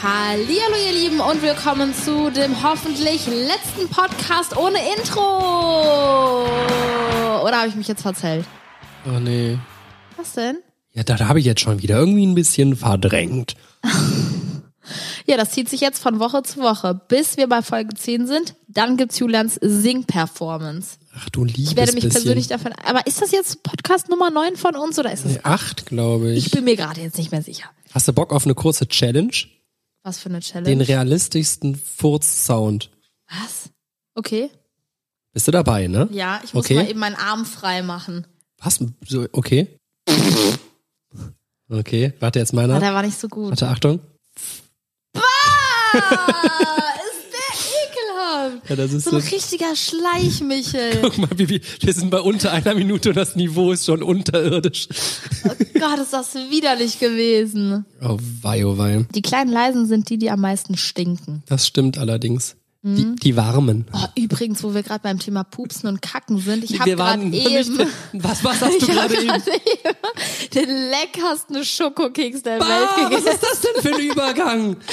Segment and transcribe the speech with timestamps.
[0.00, 6.44] Hallihallo ihr Lieben und willkommen zu dem hoffentlich letzten Podcast ohne Intro.
[7.44, 8.46] Oder habe ich mich jetzt verzählt?
[9.06, 9.58] Oh nee.
[10.16, 10.58] Was denn?
[10.92, 13.56] Ja, da habe ich jetzt schon wieder irgendwie ein bisschen verdrängt.
[15.26, 18.54] Ja, das zieht sich jetzt von Woche zu Woche, bis wir bei Folge 10 sind.
[18.66, 20.96] Dann gibt's Julians Sing-Performance.
[21.14, 22.22] Ach du liebes Ich werde mich bisschen.
[22.22, 22.72] persönlich davon...
[22.86, 25.32] Aber ist das jetzt Podcast Nummer 9 von uns oder ist es...
[25.34, 26.46] Nee, Acht, glaube ich.
[26.46, 27.66] Ich bin mir gerade jetzt nicht mehr sicher.
[27.92, 29.34] Hast du Bock auf eine kurze Challenge?
[30.02, 30.68] Was für eine Challenge.
[30.68, 32.90] Den realistischsten Furz-Sound.
[33.28, 33.70] Was?
[34.14, 34.50] Okay.
[35.32, 36.08] Bist du dabei, ne?
[36.12, 36.74] Ja, ich muss Okay.
[36.76, 38.26] mal eben meinen Arm frei machen.
[38.58, 38.80] Was?
[39.06, 39.68] So, okay.
[41.70, 42.80] Okay, warte jetzt Ah, meiner.
[42.80, 43.50] der war nicht so gut.
[43.50, 44.00] Warte, Achtung.
[45.14, 46.87] Ah,
[48.68, 49.28] Ja, das ist So ein so.
[49.34, 50.98] richtiger Schleichmichel.
[51.02, 54.88] Guck mal, wie, wir sind bei unter einer Minute und das Niveau ist schon unterirdisch.
[55.44, 57.84] Oh Gott, ist das widerlich gewesen.
[58.02, 59.06] Oh wei, oh wei.
[59.14, 61.42] Die kleinen Leisen sind die, die am meisten stinken.
[61.46, 62.56] Das stimmt allerdings.
[62.82, 63.16] Mhm.
[63.16, 63.86] Die, die warmen.
[63.92, 67.78] Oh, übrigens, wo wir gerade beim Thema Pupsen und Kacken sind, ich habe gerade eben,
[68.12, 69.32] Was, was hast du gerade eben?
[70.54, 73.28] den leckersten Schokokeks der Welt Ah, was gegessen.
[73.34, 74.76] ist das denn für ein Übergang?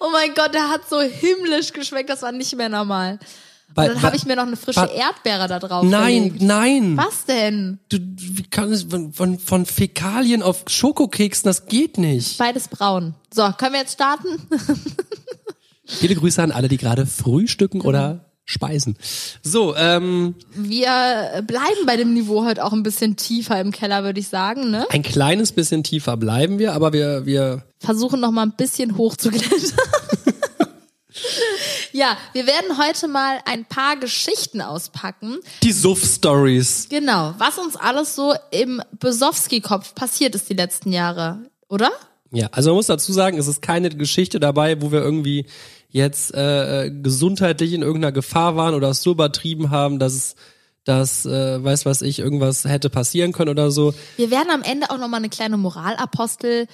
[0.00, 3.18] Oh mein Gott, der hat so himmlisch geschmeckt, das war nicht mehr normal.
[3.68, 6.42] Und Weil- dann habe ich mir noch eine frische wa- Erdbeere da drauf Nein, gelegt.
[6.42, 6.96] nein.
[6.96, 7.78] Was denn?
[7.90, 12.38] Du, wie kann es von, von, von Fäkalien auf Schokokeksen, das geht nicht.
[12.38, 13.14] Beides braun.
[13.34, 14.28] So, können wir jetzt starten?
[15.86, 18.96] Viele Grüße an alle, die gerade frühstücken oder speisen.
[19.42, 24.20] So, ähm, Wir bleiben bei dem Niveau heute auch ein bisschen tiefer im Keller, würde
[24.20, 24.86] ich sagen, ne?
[24.90, 29.16] ein kleines bisschen tiefer bleiben wir, aber wir, wir, Versuchen noch mal ein bisschen hoch
[29.16, 29.60] zu klettern.
[31.92, 35.38] ja, wir werden heute mal ein paar Geschichten auspacken.
[35.62, 36.86] die Suff-Stories.
[36.88, 41.90] Genau, was uns alles so im Besowski-Kopf passiert ist die letzten Jahre, oder?
[42.32, 45.46] Ja, also man muss dazu sagen, es ist keine Geschichte dabei, wo wir irgendwie
[45.88, 50.36] jetzt äh, gesundheitlich in irgendeiner Gefahr waren oder es so übertrieben haben, dass es,
[50.84, 53.94] dass, äh, weiß was ich, irgendwas hätte passieren können oder so.
[54.16, 56.66] Wir werden am Ende auch noch mal eine kleine Moralapostel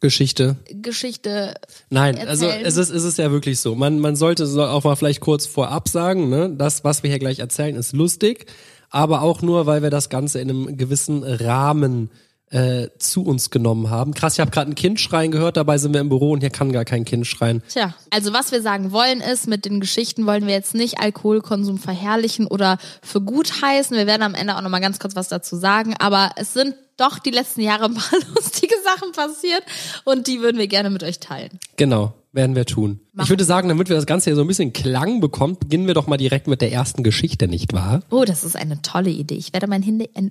[0.00, 0.56] Geschichte.
[0.70, 1.54] Geschichte
[1.90, 2.28] Nein, erzählen.
[2.28, 3.74] also es ist, es ist ja wirklich so.
[3.74, 7.18] Man, man sollte so auch mal vielleicht kurz vorab sagen, ne, das, was wir hier
[7.18, 8.46] gleich erzählen, ist lustig,
[8.88, 12.10] aber auch nur, weil wir das Ganze in einem gewissen Rahmen
[12.50, 14.12] äh, zu uns genommen haben.
[14.14, 16.50] Krass, ich habe gerade ein Kind schreien gehört, dabei sind wir im Büro und hier
[16.50, 17.62] kann gar kein Kind schreien.
[17.68, 21.78] Tja, also was wir sagen wollen ist, mit den Geschichten wollen wir jetzt nicht Alkoholkonsum
[21.78, 23.96] verherrlichen oder für gut heißen.
[23.96, 27.18] Wir werden am Ende auch nochmal ganz kurz was dazu sagen, aber es sind doch
[27.18, 29.62] die letzten Jahre ein paar lustige Sachen passiert
[30.04, 31.58] und die würden wir gerne mit euch teilen.
[31.76, 33.00] Genau, werden wir tun.
[33.12, 35.86] Machen Ich würde sagen, damit wir das Ganze hier so ein bisschen Klang bekommen, beginnen
[35.86, 38.00] wir doch mal direkt mit der ersten Geschichte, nicht wahr?
[38.10, 39.34] Oh, das ist eine tolle Idee.
[39.34, 40.30] Ich werde mein Handy, en,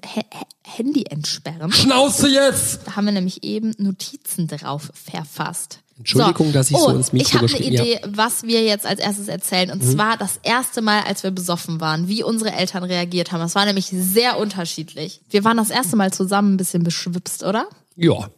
[0.64, 1.72] Handy entsperren.
[1.72, 2.88] Schnauze jetzt!
[2.88, 5.80] Da haben wir nämlich eben Notizen drauf verfasst.
[5.98, 7.74] Entschuldigung, dass ich so oh, ins Mikro Ich habe eine.
[7.74, 9.70] Idee, was wir jetzt als erstes erzählen.
[9.70, 13.42] Und zwar das erste Mal, als wir besoffen waren, wie unsere Eltern reagiert haben.
[13.42, 15.20] Das war nämlich sehr unterschiedlich.
[15.30, 17.68] Wir waren das erste Mal zusammen ein bisschen beschwipst, oder?
[17.98, 18.30] Ja.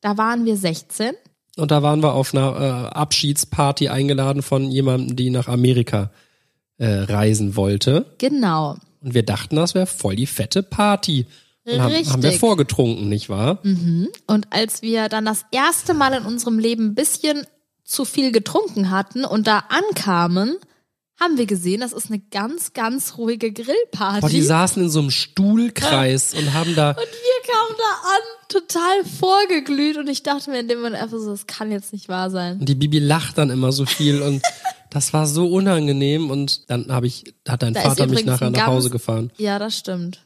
[0.00, 1.14] Da waren wir 16.
[1.58, 6.10] Und da waren wir auf einer äh, Abschiedsparty eingeladen von jemandem, die nach Amerika
[6.78, 8.06] äh, reisen wollte.
[8.18, 8.76] Genau.
[9.00, 11.26] Und wir dachten, das wäre voll die fette Party.
[11.64, 13.58] Und haben, haben wir vorgetrunken, nicht wahr?
[14.26, 17.46] Und als wir dann das erste Mal in unserem Leben ein bisschen
[17.84, 20.56] zu viel getrunken hatten und da ankamen,
[21.20, 24.20] haben wir gesehen, das ist eine ganz, ganz ruhige Grillparty.
[24.20, 26.90] Boah, die saßen in so einem Stuhlkreis und haben da.
[26.90, 31.18] Und wir kamen da an, total vorgeglüht und ich dachte mir in dem Moment einfach
[31.18, 32.58] so, das kann jetzt nicht wahr sein.
[32.60, 34.42] Und die Bibi lacht dann immer so viel und
[34.90, 38.66] das war so unangenehm und dann habe ich, hat dein Da Vater mich nachher nach
[38.66, 39.32] Hause gefahren.
[39.36, 40.24] Ja, das stimmt.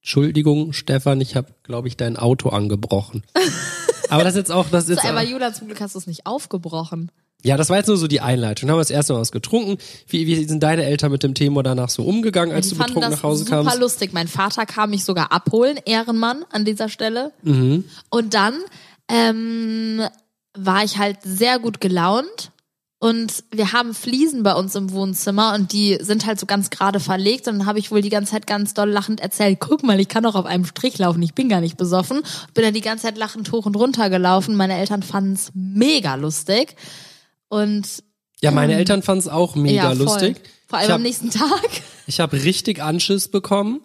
[0.00, 3.24] Entschuldigung, Stefan, ich habe, glaube ich, dein Auto angebrochen.
[4.08, 6.08] Aber das ist jetzt auch, das ist So, aber Julia, zum Glück hast du es
[6.08, 7.12] nicht aufgebrochen.
[7.42, 8.66] Ja, das war jetzt nur so die Einleitung.
[8.66, 9.78] Dann haben wir das erste Mal was getrunken.
[10.08, 13.02] Wie, wie sind deine Eltern mit dem Thema danach so umgegangen, als Die du betrunken
[13.02, 13.78] das nach Hause super kamst?
[13.78, 14.12] lustig.
[14.12, 17.32] Mein Vater kam mich sogar abholen, Ehrenmann an dieser Stelle.
[17.42, 17.84] Mhm.
[18.10, 18.54] Und dann
[19.08, 20.02] ähm,
[20.54, 22.50] war ich halt sehr gut gelaunt.
[23.02, 27.00] Und wir haben Fliesen bei uns im Wohnzimmer und die sind halt so ganz gerade
[27.00, 27.48] verlegt.
[27.48, 30.08] Und dann habe ich wohl die ganze Zeit ganz doll lachend erzählt, guck mal, ich
[30.08, 32.20] kann doch auf einem Strich laufen, ich bin gar nicht besoffen.
[32.52, 34.54] Bin dann die ganze Zeit lachend hoch und runter gelaufen.
[34.54, 36.76] Meine Eltern fanden es mega lustig.
[37.50, 38.02] Und
[38.40, 40.40] Ja, meine Eltern fanden es auch mega ja, lustig.
[40.68, 41.68] Vor allem ich am hab, nächsten Tag.
[42.06, 43.80] ich habe richtig Anschiss bekommen.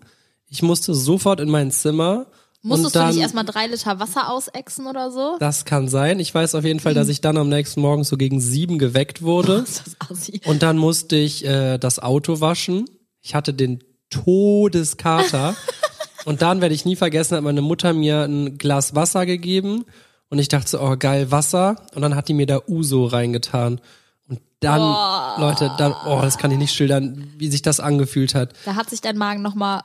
[0.48, 2.28] Ich musste sofort in mein Zimmer.
[2.62, 5.38] Musstest dann, du nicht erstmal drei Liter Wasser ausexen oder so?
[5.40, 6.20] Das kann sein.
[6.20, 9.24] Ich weiß auf jeden Fall, dass ich dann am nächsten Morgen so gegen sieben geweckt
[9.24, 9.58] wurde.
[9.68, 10.42] Ist das assi?
[10.46, 12.86] Und dann musste ich äh, das Auto waschen.
[13.22, 15.56] Ich hatte den Todeskater.
[16.26, 19.86] und dann werde ich nie vergessen, hat meine Mutter mir ein Glas Wasser gegeben
[20.30, 23.80] und ich dachte so, oh geil, Wasser und dann hat die mir da Uso reingetan.
[24.28, 25.40] Und dann, Oh.
[25.40, 28.54] Leute, dann, oh, das kann ich nicht schildern, wie sich das angefühlt hat.
[28.66, 29.82] Da hat sich dein Magen nochmal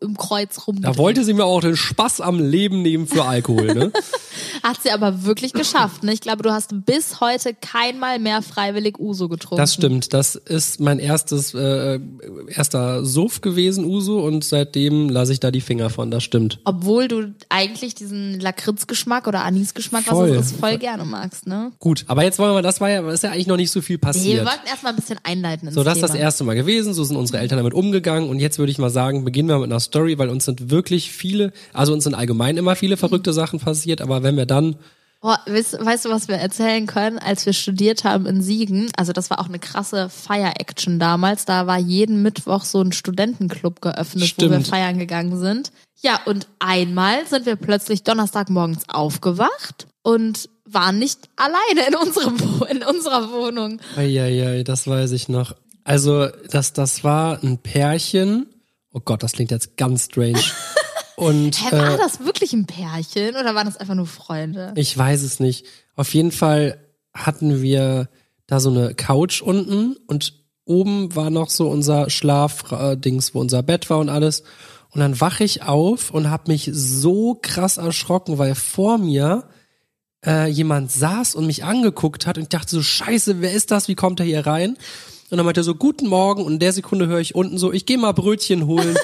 [0.00, 0.80] im Kreuz rum.
[0.80, 3.92] Da wollte sie mir auch den Spaß am Leben nehmen für Alkohol, ne?
[4.62, 6.04] Hat sie aber wirklich geschafft.
[6.04, 6.12] Ne?
[6.12, 9.60] Ich glaube, du hast bis heute keinmal mehr freiwillig Uso getrunken.
[9.60, 10.14] Das stimmt.
[10.14, 11.98] Das ist mein erstes, äh,
[12.48, 16.10] erster Suff gewesen, Uso, und seitdem lasse ich da die Finger von.
[16.10, 16.60] Das stimmt.
[16.64, 21.72] Obwohl du eigentlich diesen Lakritzgeschmack oder Anisgeschmack, was es ist, voll gerne magst, ne?
[21.80, 23.96] Gut, aber jetzt wollen wir, das war ja, ist ja eigentlich noch nicht so viel
[23.96, 24.46] Nee, wir passiert.
[24.46, 27.38] wollten erstmal ein bisschen einleiten So, das ist das erste Mal gewesen, so sind unsere
[27.38, 30.28] Eltern damit umgegangen und jetzt würde ich mal sagen, beginnen wir mit einer Story, weil
[30.28, 34.36] uns sind wirklich viele, also uns sind allgemein immer viele verrückte Sachen passiert, aber wenn
[34.36, 34.76] wir dann,
[35.20, 38.90] Boah, weißt, weißt du, was wir erzählen können, als wir studiert haben in Siegen?
[38.98, 41.46] Also das war auch eine krasse Fire-Action damals.
[41.46, 44.66] Da war jeden Mittwoch so ein Studentenclub geöffnet, wo wir Stimmt.
[44.66, 45.72] feiern gegangen sind.
[46.02, 52.36] Ja, und einmal sind wir plötzlich Donnerstagmorgens aufgewacht und waren nicht alleine in, unserem,
[52.70, 53.80] in unserer Wohnung.
[53.96, 55.54] Eieiei, das weiß ich noch.
[55.84, 58.46] Also, das, das war ein Pärchen.
[58.94, 60.40] Oh Gott, das klingt jetzt ganz strange.
[61.16, 64.72] Und Hä, war äh, das wirklich ein Pärchen oder waren das einfach nur Freunde?
[64.76, 65.66] ich weiß es nicht.
[65.94, 66.78] Auf jeden Fall
[67.12, 68.08] hatten wir
[68.46, 73.90] da so eine Couch unten und oben war noch so unser Schlafdings, wo unser Bett
[73.90, 74.42] war und alles.
[74.90, 79.44] Und dann wache ich auf und habe mich so krass erschrocken, weil vor mir
[80.24, 83.88] äh, jemand saß und mich angeguckt hat und ich dachte so, scheiße, wer ist das?
[83.88, 84.76] Wie kommt er hier rein?
[85.34, 87.72] Und dann meinte er so, guten Morgen und in der Sekunde höre ich unten so,
[87.72, 88.96] ich gehe mal Brötchen holen.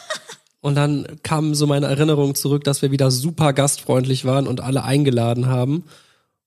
[0.62, 4.84] und dann kam so meine Erinnerung zurück, dass wir wieder super gastfreundlich waren und alle
[4.84, 5.84] eingeladen haben.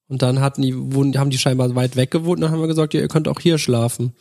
[0.08, 2.96] Und dann hatten die, haben die scheinbar weit weg gewohnt und dann haben wir gesagt,
[2.96, 4.16] ja, ihr könnt auch hier schlafen.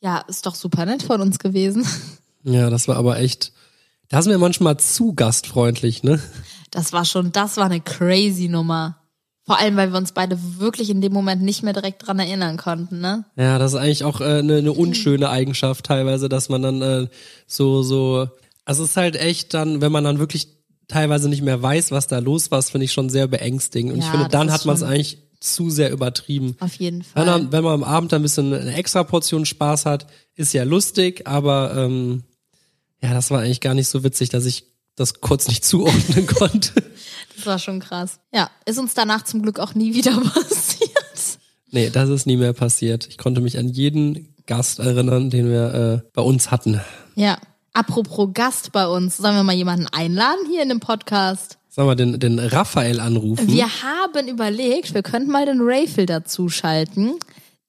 [0.00, 1.84] Ja, ist doch super nett von uns gewesen.
[2.44, 3.52] Ja, das war aber echt,
[4.08, 6.22] da sind wir manchmal zu gastfreundlich, ne?
[6.70, 9.00] Das war schon, das war eine crazy Nummer.
[9.48, 12.58] Vor allem, weil wir uns beide wirklich in dem Moment nicht mehr direkt dran erinnern
[12.58, 13.24] konnten, ne?
[13.34, 17.06] Ja, das ist eigentlich auch äh, eine, eine unschöne Eigenschaft teilweise, dass man dann äh,
[17.46, 18.28] so, so,
[18.66, 20.48] also es ist halt echt dann, wenn man dann wirklich
[20.86, 23.92] teilweise nicht mehr weiß, was da los war, finde ich schon sehr beängstigend.
[23.94, 26.56] Und ich Ja, finde, das dann hat man es eigentlich zu sehr übertrieben.
[26.60, 27.26] Auf jeden Wenn Fall.
[27.26, 31.26] man, wenn man am Abend ein bisschen eine extra Portion Spaß hat, ist ja lustig,
[31.26, 32.24] aber ähm,
[33.02, 34.64] ja, das war eigentlich gar nicht so witzig, dass ich
[34.98, 36.72] das kurz nicht zuordnen konnte.
[37.36, 38.18] Das war schon krass.
[38.32, 40.88] Ja, ist uns danach zum Glück auch nie wieder passiert.
[41.70, 43.06] Nee, das ist nie mehr passiert.
[43.08, 46.80] Ich konnte mich an jeden Gast erinnern, den wir äh, bei uns hatten.
[47.14, 47.38] Ja.
[47.74, 51.58] Apropos Gast bei uns, sollen wir mal jemanden einladen hier in dem Podcast?
[51.68, 53.46] Sollen wir den, den Raphael anrufen?
[53.46, 57.20] Wir haben überlegt, wir könnten mal den Rayfield dazuschalten.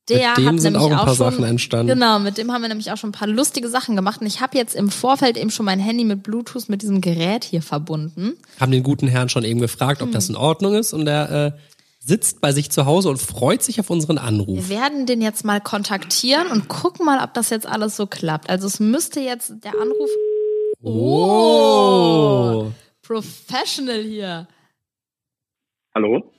[0.09, 1.87] Der Mit dem hat sind nämlich auch ein paar schon, Sachen entstanden.
[1.87, 4.21] Genau, mit dem haben wir nämlich auch schon ein paar lustige Sachen gemacht.
[4.21, 7.43] Und ich habe jetzt im Vorfeld eben schon mein Handy mit Bluetooth mit diesem Gerät
[7.43, 8.33] hier verbunden.
[8.59, 10.35] Haben den guten Herrn schon eben gefragt, ob das Hm.
[10.35, 11.51] in Ordnung ist und er äh,
[11.99, 14.69] sitzt bei sich zu Hause und freut sich auf unseren Anruf.
[14.69, 18.49] Wir werden den jetzt mal kontaktieren und gucken mal, ob das jetzt alles so klappt.
[18.49, 20.09] Also es müsste jetzt der Anruf.
[20.81, 22.71] Oh.
[23.03, 24.47] Professional hier.
[25.93, 26.31] Hallo?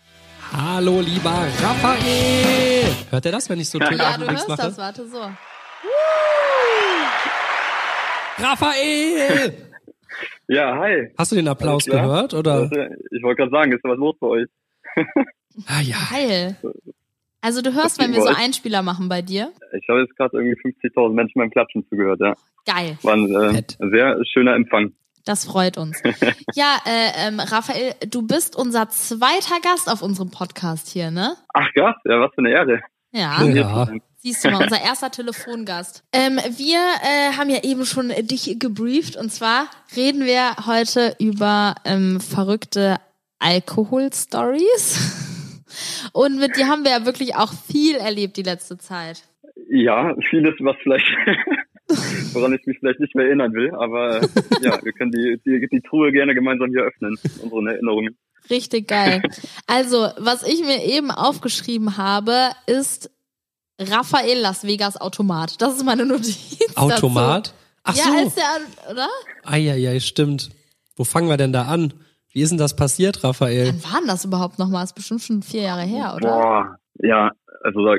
[0.53, 2.85] Hallo, lieber Raphael!
[3.11, 4.63] Hört er das, wenn ich so Töne Ja, du hörst mache?
[4.63, 5.21] das, warte so.
[8.39, 9.53] Raphael!
[10.49, 11.13] Ja, hi.
[11.17, 12.65] Hast du den Applaus gehört, oder?
[13.13, 14.49] Ich wollte gerade sagen, ist da was los bei euch?
[15.67, 15.97] Ah ja.
[16.11, 16.57] Geil.
[17.41, 18.29] Also du hörst, wenn wir so?
[18.29, 19.53] Einspieler machen bei dir.
[19.79, 22.35] Ich habe jetzt gerade irgendwie 50.000 Menschen beim Klatschen zugehört, ja.
[22.67, 22.99] Geil.
[23.03, 24.93] War ein äh, sehr schöner Empfang.
[25.31, 26.03] Das freut uns.
[26.55, 31.37] Ja, äh, ähm, Raphael, du bist unser zweiter Gast auf unserem Podcast hier, ne?
[31.55, 32.81] Ach Gast, ja, was für eine Ehre.
[33.13, 33.41] Ja.
[33.45, 33.89] Ja.
[34.17, 36.03] Siehst du mal, unser erster Telefongast.
[36.13, 41.77] Ähm, wir äh, haben ja eben schon dich gebrieft und zwar reden wir heute über
[41.85, 42.97] ähm, verrückte
[43.39, 45.29] Alkohol-Stories.
[46.13, 49.23] Und mit dir haben wir ja wirklich auch viel erlebt die letzte Zeit.
[49.69, 51.07] Ja, vieles, was vielleicht,
[52.33, 54.29] woran ich mich vielleicht nicht mehr erinnern will, aber äh,
[54.63, 58.17] ja, wir können die, die, die Truhe gerne gemeinsam hier öffnen, unseren Erinnerungen.
[58.49, 59.23] Richtig geil.
[59.67, 63.11] Also, was ich mir eben aufgeschrieben habe, ist
[63.79, 65.63] Raphael Las Vegas Automat.
[65.63, 66.59] Das ist meine Notiz.
[66.75, 67.55] Automat?
[67.85, 68.09] Ach Dazu.
[68.09, 68.25] Ja, so.
[68.25, 69.09] als der, oder?
[69.45, 70.51] Eieiei, stimmt.
[70.97, 71.95] Wo fangen wir denn da an?
[72.33, 73.69] Wie ist denn das passiert, Raphael?
[73.69, 74.85] Wann war denn das überhaupt nochmal?
[74.85, 76.29] Ist bestimmt schon vier Jahre her, oder?
[76.29, 77.31] Boah, ja,
[77.63, 77.95] also da,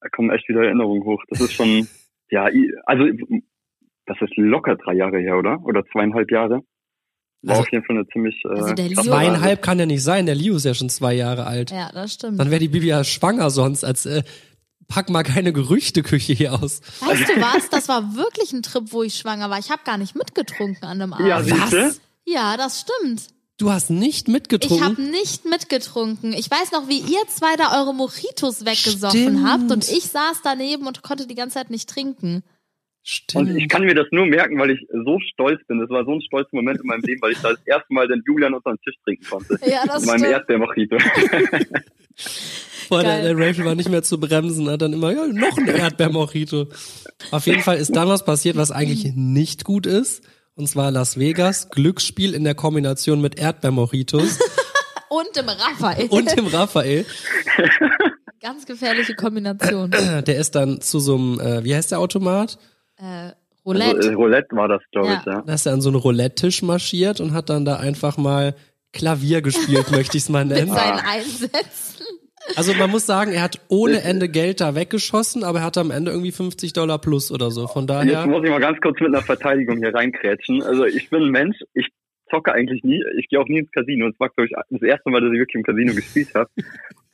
[0.00, 1.22] da kommen echt wieder Erinnerungen hoch.
[1.28, 1.88] Das ist schon,
[2.30, 2.48] ja,
[2.86, 3.04] also
[4.06, 5.58] das ist locker drei Jahre her, oder?
[5.64, 6.60] Oder zweieinhalb Jahre.
[7.42, 9.02] War Also- auf jeden Fall eine ziemlich äh, Also der Leo-.
[9.02, 10.26] Zweieinhalb kann ja nicht sein.
[10.26, 11.70] Der Leo ist ja schon zwei Jahre alt.
[11.70, 12.40] Ja, das stimmt.
[12.40, 13.84] Dann wäre die Bibi ja schwanger sonst.
[13.84, 14.22] Als äh,
[14.88, 16.80] pack mal keine Gerüchteküche hier aus.
[17.00, 17.68] Weißt du was?
[17.70, 19.58] Das war wirklich ein Trip, wo ich schwanger war.
[19.58, 21.28] Ich habe gar nicht mitgetrunken an dem Abend.
[21.28, 21.92] Ja, siehste?
[22.24, 23.28] Ja, das stimmt.
[23.58, 24.84] Du hast nicht Ich mitgetrunken?
[24.84, 26.32] habe nicht mitgetrunken.
[26.32, 29.44] Ich weiß noch, wie ihr zwei da eure Mojitos weggesoffen Stimmt.
[29.48, 32.44] habt und ich saß daneben und konnte die ganze Zeit nicht trinken.
[33.02, 33.48] Stimmt.
[33.48, 35.80] Und ich kann mir das nur merken, weil ich so stolz bin.
[35.80, 38.06] Das war so ein stolzer Moment in meinem Leben, weil ich da das erste Mal
[38.06, 39.58] den Julian unter den Tisch trinken konnte.
[39.66, 40.32] Ja, das In meinem stimmt.
[40.34, 40.96] Erdbeermojito.
[42.88, 45.66] Boah, der, der Rachel war nicht mehr zu bremsen, hat dann immer, ja, noch ein
[45.68, 46.68] Erdbeermojito.
[47.32, 50.22] Auf jeden Fall ist dann was passiert, was eigentlich nicht gut ist.
[50.58, 54.38] Und zwar Las Vegas, Glücksspiel in der Kombination mit Erdbeermojitos
[55.08, 56.08] Und im Raphael.
[56.08, 57.06] und dem Raphael.
[58.42, 59.90] Ganz gefährliche Kombination.
[60.26, 62.58] Der ist dann zu so einem, äh, wie heißt der Automat?
[62.96, 63.34] Äh, Also,
[63.64, 64.10] Roulette.
[64.10, 65.32] äh, Roulette war das, glaube ich, Ja.
[65.34, 65.42] ja.
[65.46, 68.54] Da ist er an so einen Roulette-Tisch marschiert und hat dann da einfach mal
[68.92, 70.72] Klavier gespielt, möchte ich es mal mit nennen.
[70.72, 71.97] seinen Einsätzen.
[72.56, 75.90] Also man muss sagen, er hat ohne Ende Geld da weggeschossen, aber er hatte am
[75.90, 77.66] Ende irgendwie 50 Dollar plus oder so.
[77.66, 80.62] Von Jetzt daher, muss ich mal ganz kurz mit einer Verteidigung hier reinkrätschen.
[80.62, 81.88] Also ich bin ein Mensch, ich
[82.30, 84.08] zocke eigentlich nie, ich gehe auch nie ins Casino.
[84.08, 86.50] Das war, glaube ich, das erste Mal, dass ich wirklich im Casino gespielt habe.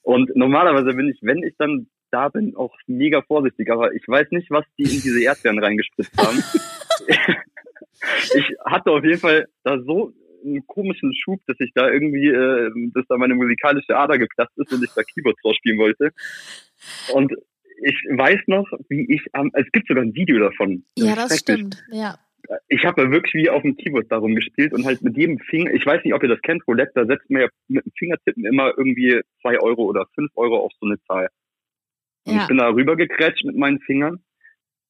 [0.02, 3.70] Und normalerweise bin ich, wenn ich dann da bin, auch mega vorsichtig.
[3.70, 6.42] Aber ich weiß nicht, was die in diese Erdbeeren reingespritzt haben.
[8.34, 10.12] ich hatte auf jeden Fall da so
[10.44, 14.72] einen komischen Schub, dass ich da irgendwie, äh, dass da meine musikalische Ader geplatzt ist
[14.72, 16.10] und ich da Keyboards vorspielen wollte.
[17.12, 17.32] Und
[17.82, 20.84] ich weiß noch, wie ich am, es gibt sogar ein Video davon.
[20.96, 21.82] Ja, das stimmt.
[21.90, 22.18] Ja.
[22.68, 25.84] Ich habe wirklich wie auf dem Keyboard darum gespielt und halt mit jedem Finger, ich
[25.86, 28.74] weiß nicht, ob ihr das kennt, Roulette, da setzt man ja mit dem Fingertippen immer
[28.76, 31.28] irgendwie zwei Euro oder fünf Euro auf so eine Zahl.
[32.26, 32.42] Und Ja.
[32.42, 34.22] ich bin da rübergekrätscht mit meinen Fingern.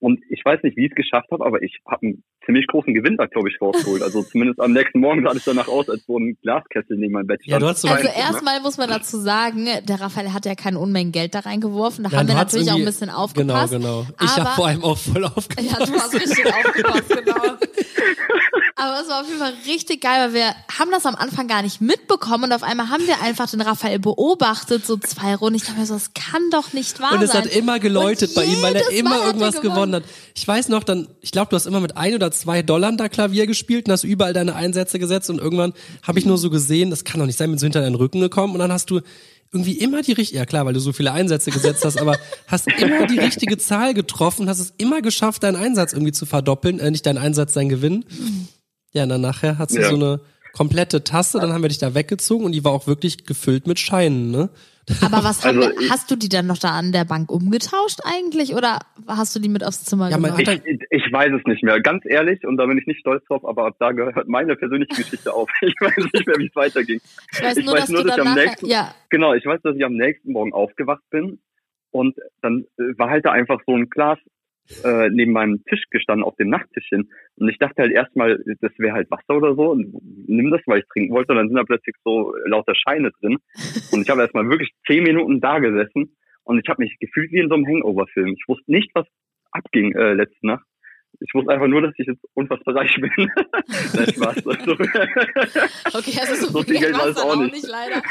[0.00, 2.92] Und ich weiß nicht, wie ich es geschafft habe, aber ich habe einen ziemlich großen
[2.92, 4.02] Gewinn da, glaube ich, rausgeholt.
[4.02, 7.26] Also zumindest am nächsten Morgen sah es danach aus, als so ein Glaskessel neben meinem
[7.26, 7.52] Bett stand.
[7.52, 10.54] Ja, du hast so Also Zwei- erstmal muss man dazu sagen, der Raphael hat ja
[10.54, 12.04] keine Unmengen Geld da reingeworfen.
[12.04, 13.72] Da Nein, haben wir natürlich auch ein bisschen genau, aufgepasst.
[13.72, 14.06] genau.
[14.20, 15.70] Ich Aber- habe vor allem auch voll aufgepasst.
[15.70, 17.34] Ja, du hast richtig aufgepasst, genau.
[18.76, 21.62] Aber es war auf jeden Fall richtig geil, weil wir haben das am Anfang gar
[21.62, 25.56] nicht mitbekommen und auf einmal haben wir einfach den Raphael beobachtet, so zwei Runden.
[25.56, 27.44] Ich dachte mir so, das kann doch nicht wahr Und es sein.
[27.44, 29.94] hat immer geläutet bei ihm, weil er immer Mal hat er irgendwas gewonnen.
[29.94, 30.04] hat.
[30.34, 33.08] Ich weiß noch, dann, ich glaube, du hast immer mit ein oder zwei Dollar da
[33.08, 36.90] Klavier gespielt und hast überall deine Einsätze gesetzt und irgendwann habe ich nur so gesehen,
[36.90, 39.00] das kann doch nicht sein, bin so hinter deinen Rücken gekommen und dann hast du
[39.52, 42.66] irgendwie immer die richtige, ja klar, weil du so viele Einsätze gesetzt hast, aber hast
[42.66, 46.90] immer die richtige Zahl getroffen, hast es immer geschafft, deinen Einsatz irgendwie zu verdoppeln, äh,
[46.90, 48.04] nicht deinen Einsatz, deinen Gewinn.
[48.94, 49.88] Ja, und dann nachher hast du Ja.
[49.90, 50.20] so eine
[50.52, 53.78] komplette Tasse, dann haben wir dich da weggezogen und die war auch wirklich gefüllt mit
[53.80, 54.48] Scheinen, ne?
[55.00, 58.54] Aber was Also ich- hast du die dann noch da an der Bank umgetauscht eigentlich
[58.54, 60.36] oder hast du die mit aufs Zimmer Ja, genommen?
[60.46, 63.24] hat Ich, ich weiß es nicht mehr, ganz ehrlich, und da bin ich nicht stolz
[63.26, 65.48] drauf, aber ab da gehört meine persönliche Geschichte auf.
[65.62, 67.00] Ich weiß nicht mehr, wie es weiterging.
[67.32, 69.74] ich weiß ich nur, weiß dass nur, ich am nächsten- ja, Genau, ich weiß, dass
[69.74, 71.40] ich am nächsten Morgen aufgewacht bin
[71.90, 74.18] und dann äh, war halt da einfach so ein Glas
[74.84, 78.94] äh, neben meinem Tisch gestanden auf dem Nachttischchen und ich dachte halt erstmal, das wäre
[78.94, 79.72] halt Wasser oder so.
[79.72, 79.92] Und
[80.28, 81.32] nimm das, weil ich trinken wollte.
[81.32, 83.38] Und dann sind da plötzlich so lauter Scheine drin.
[83.90, 86.16] Und ich habe erstmal wirklich zehn Minuten da gesessen.
[86.44, 88.34] Und ich habe mich gefühlt wie in so einem Hangover-Film.
[88.38, 89.06] Ich wusste nicht, was
[89.50, 90.66] abging äh, letzte Nacht.
[91.20, 93.10] Ich wusste einfach nur, dass ich jetzt unfassbar reich bin.
[93.94, 94.34] Nein, Spaß.
[95.84, 97.54] Also, okay, also so, So viel Geld war es auch nicht.
[97.54, 98.02] nicht leider.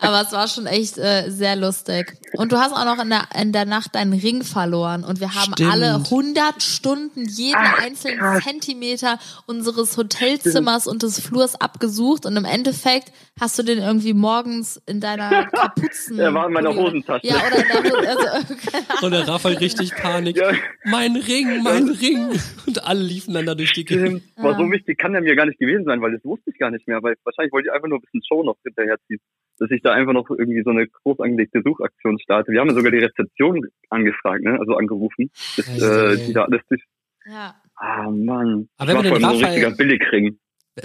[0.00, 2.16] Aber es war schon echt äh, sehr lustig.
[2.34, 5.34] Und du hast auch noch in der, in der Nacht deinen Ring verloren und wir
[5.34, 5.72] haben Stimmt.
[5.72, 8.44] alle 100 Stunden jeden Ach, einzelnen krass.
[8.44, 14.80] Zentimeter unseres Hotelzimmers und des Flurs abgesucht und im Endeffekt hast du den irgendwie morgens
[14.86, 16.18] in deiner Kapuzen...
[16.18, 17.26] Er war in meiner Hosentasche.
[17.26, 19.02] Ja, oder in deiner, also, keine Ahnung.
[19.02, 20.36] Und der Raphael richtig Panik.
[20.36, 20.52] Ja.
[20.84, 22.11] Mein Ring, mein Ring.
[22.66, 24.22] Und alle liefen dann da durch die Gegend.
[24.36, 26.70] War so wichtig, kann der mir gar nicht gewesen sein, weil das wusste ich gar
[26.70, 27.02] nicht mehr.
[27.02, 29.20] Weil wahrscheinlich wollte ich einfach nur ein bisschen Show noch hinterherziehen.
[29.58, 32.52] Dass ich da einfach noch irgendwie so eine groß angelegte Suchaktion starte.
[32.52, 34.58] Wir haben ja sogar die Rezeption angefragt, ne?
[34.58, 35.30] Also angerufen.
[35.56, 36.82] Das, Ei, äh, die da alles durch.
[37.26, 37.54] ja.
[37.76, 38.68] Ah Mann.
[38.76, 40.38] Aber wenn wir den so Raphael- richtiger Billigring.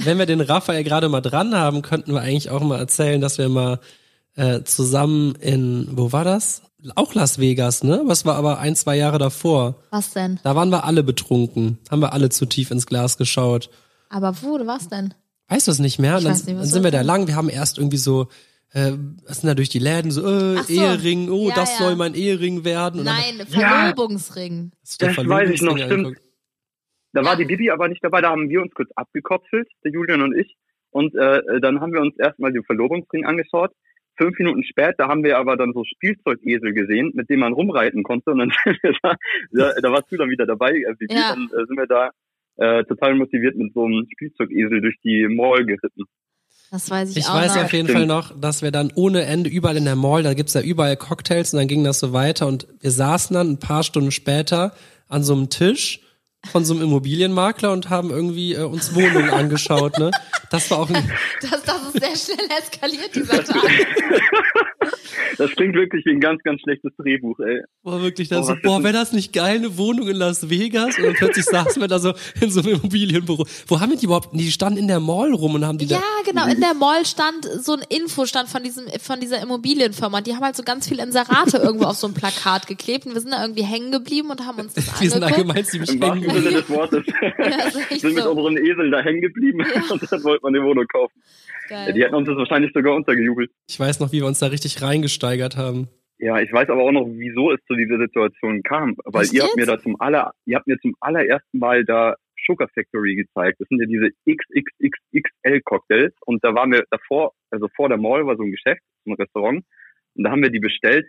[0.03, 3.37] Wenn wir den Raphael gerade mal dran haben, könnten wir eigentlich auch mal erzählen, dass
[3.37, 3.79] wir mal
[4.35, 6.66] äh, zusammen in, wo war das?
[6.95, 8.01] Auch Las Vegas, ne?
[8.05, 9.75] Was war aber ein, zwei Jahre davor.
[9.89, 10.39] Was denn?
[10.43, 11.79] Da waren wir alle betrunken.
[11.89, 13.69] Haben wir alle zu tief ins Glas geschaut.
[14.09, 15.13] Aber wo, was denn?
[15.49, 16.17] Weißt du es nicht mehr?
[16.17, 17.27] Ich dann weiß nicht, dann sind wir da das lang.
[17.27, 18.27] Wir haben erst irgendwie so,
[18.73, 18.91] äh,
[19.25, 20.71] was sind da durch die Läden, so, äh, so.
[20.73, 21.85] Ehering, oh, Ja, das ja.
[21.85, 22.99] soll mein Ehering werden.
[22.99, 23.69] Und dann- Nein, Ja.
[23.93, 24.71] Verlobungsring.
[24.99, 26.21] Du dir Das weiß ich noch, Verlobungsring stimmt.
[27.13, 27.25] Da Ja.
[27.27, 30.37] war die Bibi aber nicht dabei, da haben wir uns kurz abgekopfelt, der Julian und
[30.37, 30.55] ich.
[30.91, 33.71] Und äh, dann haben wir uns erstmal den Verlobungsring angeschaut.
[34.17, 38.31] Fünf Minuten später haben wir aber dann so Spielzeugesel gesehen, mit denen man rumreiten konnte.
[38.31, 39.15] Und dann sind wir da,
[39.51, 40.95] da, da warst du dann wieder dabei, äh.
[41.09, 41.35] Ja.
[41.35, 42.09] Dann äh, sind wir da
[42.57, 46.05] äh, total motiviert mit so einem Spielzeugesel durch die Mall geritten.
[46.71, 47.63] Das weiß ich, Ich auch weiß noch.
[47.63, 47.99] auf jeden Stimmt.
[47.99, 50.97] Fall noch, dass wir dann ohne Ende überall in der Mall, da gibt's ja überall
[50.97, 54.73] Cocktails und dann ging das so weiter und wir saßen dann ein paar Stunden später
[55.07, 56.01] an so einem Tisch
[56.45, 60.11] von so einem Immobilienmakler und haben irgendwie äh, uns Wohnungen angeschaut, ne?
[60.49, 63.63] Das war auch ein, Das, das ist sehr schnell eskaliert, dieser Tag.
[65.37, 67.61] Das klingt wirklich wie ein ganz, ganz schlechtes Drehbuch, ey.
[67.83, 70.97] Boah, wirklich, dann Boah, so, boah, wäre das nicht geil, eine Wohnung in Las Vegas?
[70.97, 73.45] Und dann plötzlich saßen wir da so in so einem Immobilienbüro.
[73.67, 74.29] Wo haben wir die überhaupt?
[74.33, 76.47] Die standen in der Mall rum und haben die Ja, genau.
[76.47, 80.19] In der Mall stand so ein Infostand von diesem, von dieser Immobilienfirma.
[80.19, 83.05] Und die haben halt so ganz viel Inserate irgendwo auf so ein Plakat geklebt.
[83.05, 85.65] Und wir sind da irgendwie hängen geblieben und haben uns das da, wir sind allgemein
[85.65, 86.67] ziemlich hängen wahrsten Sinne geblieben.
[86.67, 87.05] des Wortes.
[87.91, 88.31] Ja, sind mit so.
[88.31, 89.59] unseren Eseln da hängen geblieben
[89.91, 91.21] und dann wollte man die Wohnung kaufen.
[91.69, 92.03] Ja, die Geil.
[92.03, 93.51] hätten uns das wahrscheinlich sogar untergejubelt.
[93.69, 95.87] Ich weiß noch, wie wir uns da richtig reingesteigert haben.
[96.19, 98.95] Ja, ich weiß aber auch noch, wieso es zu dieser Situation kam.
[99.05, 102.15] Weil ihr habt mir da zum aller, ihr habt mir zum allerersten Mal da
[102.45, 103.59] Sugar Factory gezeigt.
[103.59, 106.13] Das sind ja diese XXXXL Cocktails.
[106.25, 109.15] Und da waren wir davor, also vor der Mall war so ein Geschäft, so ein
[109.15, 109.63] Restaurant.
[110.15, 111.07] Und da haben wir die bestellt.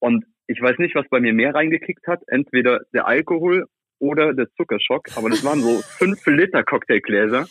[0.00, 2.22] Und ich weiß nicht, was bei mir mehr reingekickt hat.
[2.26, 3.66] Entweder der Alkohol
[4.00, 5.06] oder der Zuckerschock.
[5.14, 7.46] Aber das waren so fünf Liter Cocktailgläser.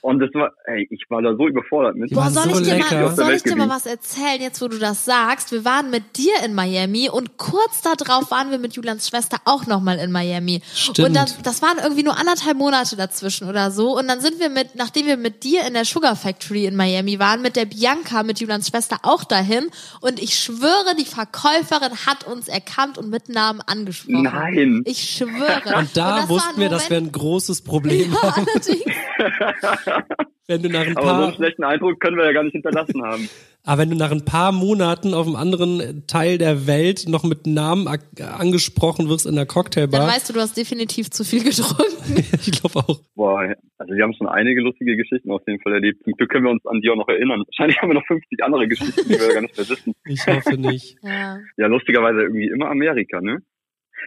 [0.00, 2.12] Und das war, ey, ich war da so überfordert mit.
[2.12, 4.78] Boah, soll so ich, dir mal, soll ich dir mal was erzählen, jetzt wo du
[4.78, 5.50] das sagst?
[5.50, 9.66] Wir waren mit dir in Miami und kurz darauf waren wir mit Julians Schwester auch
[9.66, 10.62] nochmal in Miami.
[10.72, 11.08] Stimmt.
[11.08, 13.98] Und das, das waren irgendwie nur anderthalb Monate dazwischen oder so.
[13.98, 17.18] Und dann sind wir mit, nachdem wir mit dir in der Sugar Factory in Miami
[17.18, 19.68] waren, mit der Bianca, mit Julians Schwester auch dahin.
[20.00, 24.22] Und ich schwöre, die Verkäuferin hat uns erkannt und mit Namen angesprochen.
[24.22, 24.82] Nein.
[24.84, 25.76] Ich schwöre.
[25.76, 28.84] Und da war wussten wir, dass wir ein großes Problem ja, haben, allerdings.
[30.46, 32.52] wenn du nach ein Aber so einen paar, schlechten Eindruck können wir ja gar nicht
[32.52, 33.28] hinterlassen haben.
[33.64, 37.46] aber wenn du nach ein paar Monaten auf einem anderen Teil der Welt noch mit
[37.46, 42.16] Namen angesprochen wirst in der Dann Cocktailbar, weißt du, du hast definitiv zu viel getrunken.
[42.32, 43.00] ich glaube auch.
[43.14, 46.02] Boah, also wir haben schon einige lustige Geschichten auf jeden Fall erlebt.
[46.04, 47.42] Zum Glück können wir uns an die auch noch erinnern.
[47.46, 49.94] Wahrscheinlich haben wir noch 50 andere Geschichten, die wir gar nicht mehr wissen.
[50.08, 50.96] Ich hoffe nicht.
[51.02, 51.38] Ja.
[51.58, 53.42] Ja, lustigerweise irgendwie immer Amerika, ne?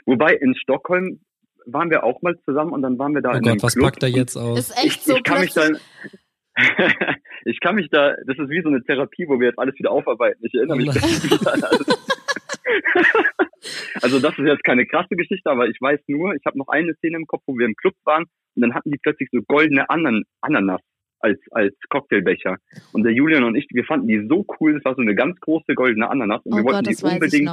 [0.06, 1.20] Wobei in Stockholm
[1.66, 3.76] waren wir auch mal zusammen und dann waren wir da Oh in einem Gott, was
[3.76, 4.60] Club packt er jetzt aus?
[4.60, 5.68] Ist echt Ich, so ich kann mich da,
[7.46, 9.92] ich kann mich da, das ist wie so eine Therapie, wo wir jetzt alles wieder
[9.92, 10.44] aufarbeiten.
[10.46, 11.94] Ich erinnere mich Oh.
[14.02, 16.94] Also das ist jetzt keine krasse Geschichte, aber ich weiß nur, ich habe noch eine
[16.96, 18.24] Szene im Kopf, wo wir im Club waren
[18.56, 20.82] und dann hatten die plötzlich so goldene Anan Ananas
[21.20, 22.58] als als Cocktailbecher.
[22.94, 25.40] Und der Julian und ich, wir fanden die so cool, das war so eine ganz
[25.40, 27.52] große goldene Ananas und Oh wir wollten Gott, die unbedingt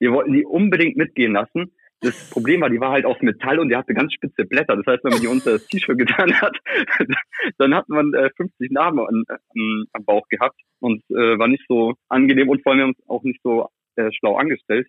[0.00, 1.72] wir wollten die unbedingt mitgehen lassen.
[2.00, 4.76] Das Problem war, die war halt aus Metall und die hatte ganz spitze Blätter.
[4.76, 6.56] Das heißt, wenn man die unter das T-Shirt getan hat,
[7.58, 11.64] dann hat man äh, 50 Narben an, an, am Bauch gehabt und äh, war nicht
[11.68, 14.86] so angenehm und vor allem auch nicht so äh, schlau angestellt.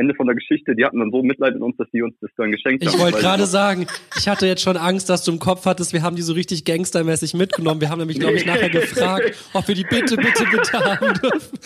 [0.00, 2.30] Ende von der Geschichte, die hatten dann so Mitleid mit uns, dass die uns das
[2.36, 2.94] dann geschenkt haben.
[2.94, 3.86] Ich wollte gerade sagen,
[4.16, 6.64] ich hatte jetzt schon Angst, dass du im Kopf hattest, wir haben die so richtig
[6.64, 7.80] gangstermäßig mitgenommen.
[7.80, 11.58] Wir haben nämlich, glaube ich, nachher gefragt, ob wir die bitte, bitte, bitte haben dürfen.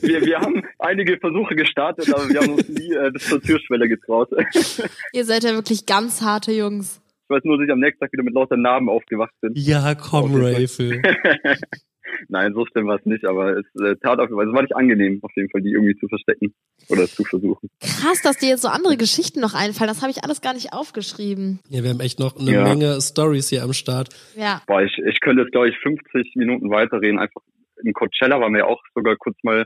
[0.00, 3.88] wir, wir haben einige Versuche gestartet, aber wir haben uns nie äh, bis zur Türschwelle
[3.88, 4.28] getraut.
[4.54, 7.02] ich Ihr seid ja wirklich ganz harte Jungs.
[7.28, 9.52] weiß nur, dass ich am nächsten Tag wieder mit lauter Narben aufgewacht bin.
[9.56, 11.02] Ja, komm, Okay.
[12.28, 14.62] Nein, so schlimm war es nicht, aber es äh, tat auf jeden Fall, es war
[14.62, 16.54] nicht angenehm, auf jeden Fall, die irgendwie zu verstecken
[16.88, 17.68] oder zu versuchen.
[17.80, 19.88] Krass, dass dir jetzt so andere Geschichten noch einfallen.
[19.88, 21.60] Das habe ich alles gar nicht aufgeschrieben.
[21.68, 22.64] Ja, wir haben echt noch eine Ja.
[22.64, 24.08] Menge Stories hier am Start.
[24.36, 24.62] Ja.
[24.66, 27.18] Boah, ich, ich könnte jetzt, glaube ich, 50 Minuten weiterreden.
[27.18, 27.42] Einfach
[27.84, 29.62] in Coachella waren wir ja auch sogar kurz mal,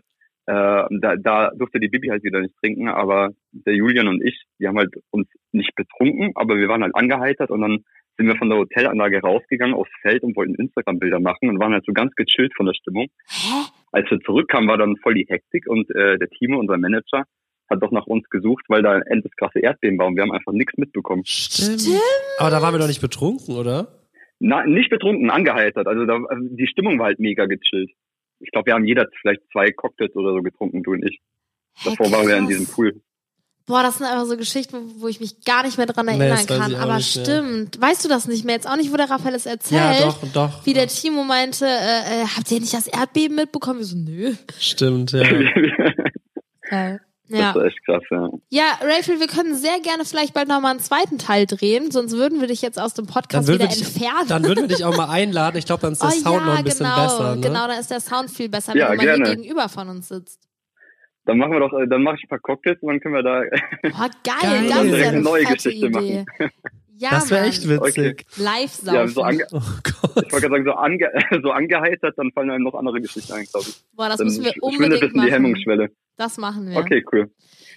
[0.46, 4.44] äh, da, da durfte die Bibi halt wieder nicht trinken, aber der Julian und ich,
[4.60, 7.84] die haben halt uns nicht betrunken, aber wir waren halt angeheitert und dann
[8.16, 11.84] sind wir von der Hotelanlage rausgegangen aufs Feld und wollten Instagram-Bilder machen und waren halt
[11.84, 13.06] so ganz gechillt von der Stimmung.
[13.28, 13.66] Hä?
[13.92, 17.24] Als wir zurückkamen, war dann voll die Hektik und äh, der Timo, unser Manager,
[17.68, 20.32] hat doch nach uns gesucht, weil da ein endes krasse Erdbeben war und wir haben
[20.32, 21.22] einfach nichts mitbekommen.
[21.26, 21.80] Stimmt.
[21.80, 22.00] Stimmt.
[22.38, 23.88] Aber da waren wir doch nicht betrunken, oder?
[24.38, 25.86] Na, nicht betrunken, angeheitert.
[25.86, 27.90] Also, da, also die Stimmung war halt mega gechillt.
[28.40, 31.20] Ich glaube, wir haben jeder vielleicht zwei Cocktails oder so getrunken, du und ich.
[31.78, 33.00] Hä, Davor waren wir in diesem Pool.
[33.66, 36.12] Boah, das sind einfach so Geschichten, wo, wo ich mich gar nicht mehr dran Nee,
[36.12, 36.70] erinnern weiß kann.
[36.70, 37.80] ich Aber nicht stimmt.
[37.80, 38.54] Weißt du das nicht mehr?
[38.54, 39.80] Jetzt auch nicht, wo der Raphael es erzählt.
[40.00, 40.64] Ja, doch, doch.
[40.66, 43.80] Wie der Timo meinte, äh, äh, habt ihr nicht das Erdbeben mitbekommen?
[43.80, 44.34] Wir so, nö.
[44.60, 45.24] Stimmt, ja.
[46.70, 47.00] Geil.
[47.28, 47.54] Das Ja.
[47.56, 48.28] war echt krass, ja.
[48.50, 52.40] Ja, Rachel, wir können sehr gerne vielleicht bald nochmal einen zweiten Teil drehen, sonst würden
[52.40, 54.28] wir dich jetzt aus dem Dann Podcast wieder dich, entfernen.
[54.28, 55.56] dann würden wir dich auch mal einladen.
[55.58, 57.34] Ich glaube, dann ist der oh Sound ja, noch ein bisschen genau, besser.
[57.34, 57.40] Ne?
[57.40, 60.06] genau, da ist der Sound viel besser, wenn Ja, du mal hier gegenüber von uns
[60.06, 60.38] sitzt.
[61.26, 63.22] Dann machen wir doch, äh, dann mache ich ein paar Cocktails und dann können wir
[63.22, 63.42] da.
[63.82, 64.68] Boah, geil, Geil.
[64.68, 66.24] das ist ja eine neue Geschichte Idee.
[66.98, 68.24] Ja, das wäre echt witzig.
[68.38, 68.94] Live saufen.
[68.94, 70.32] ja, so ange, Oh ich Gott.
[70.32, 71.10] wollte gerade sagen, so, ange,
[71.42, 73.76] so angeheitert, dann fallen einem noch andere Geschichten ein, glaube ich.
[73.94, 75.26] Boah, das Dann müssen wir unbedingt bisschen machen.
[75.26, 75.90] die Hemmungsschwelle.
[76.16, 76.78] Das machen wir.
[76.78, 77.30] Okay, cool.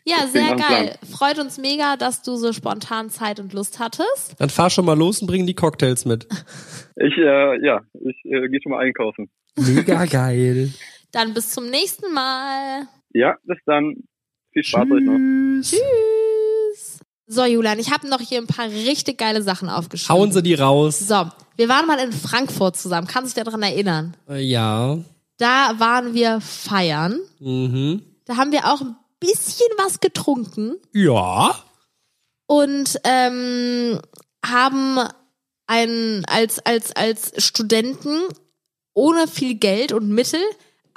[0.06, 0.96] Ja, Das sehr geil.
[1.12, 4.36] Freut uns mega, dass du so spontan Zeit und Lust hattest.
[4.40, 6.26] Dann fahr schon mal los und bring die Cocktails mit.
[6.96, 9.30] Ich, äh, ja, ich äh, gehe schon mal einkaufen.
[9.58, 10.72] Mega geil.
[11.12, 12.84] Dann bis zum nächsten Mal.
[13.13, 13.95] Ja, bis dann.
[14.52, 15.17] Viel Spaß euch noch.
[15.62, 15.72] Tschüss.
[15.72, 17.00] Tschüss.
[17.28, 20.15] So, Julian, ich habe noch hier ein paar richtig geile Sachen aufgeschrieben.
[20.15, 21.00] Hauen Sie die raus.
[21.00, 23.06] So, Wir waren mal in Frankfurt zusammen.
[23.08, 24.15] Kannst du dich daran erinnern?
[24.28, 24.98] Äh, ja.
[25.38, 27.19] Da waren wir feiern.
[27.39, 28.02] Mhm.
[28.26, 31.56] Da haben wir auch ein bisschen was getrunken Ja.
[32.48, 34.00] und ähm,
[34.45, 34.98] haben
[35.67, 38.22] ein, als, als, als Studenten
[38.95, 40.41] ohne viel Geld und Mittel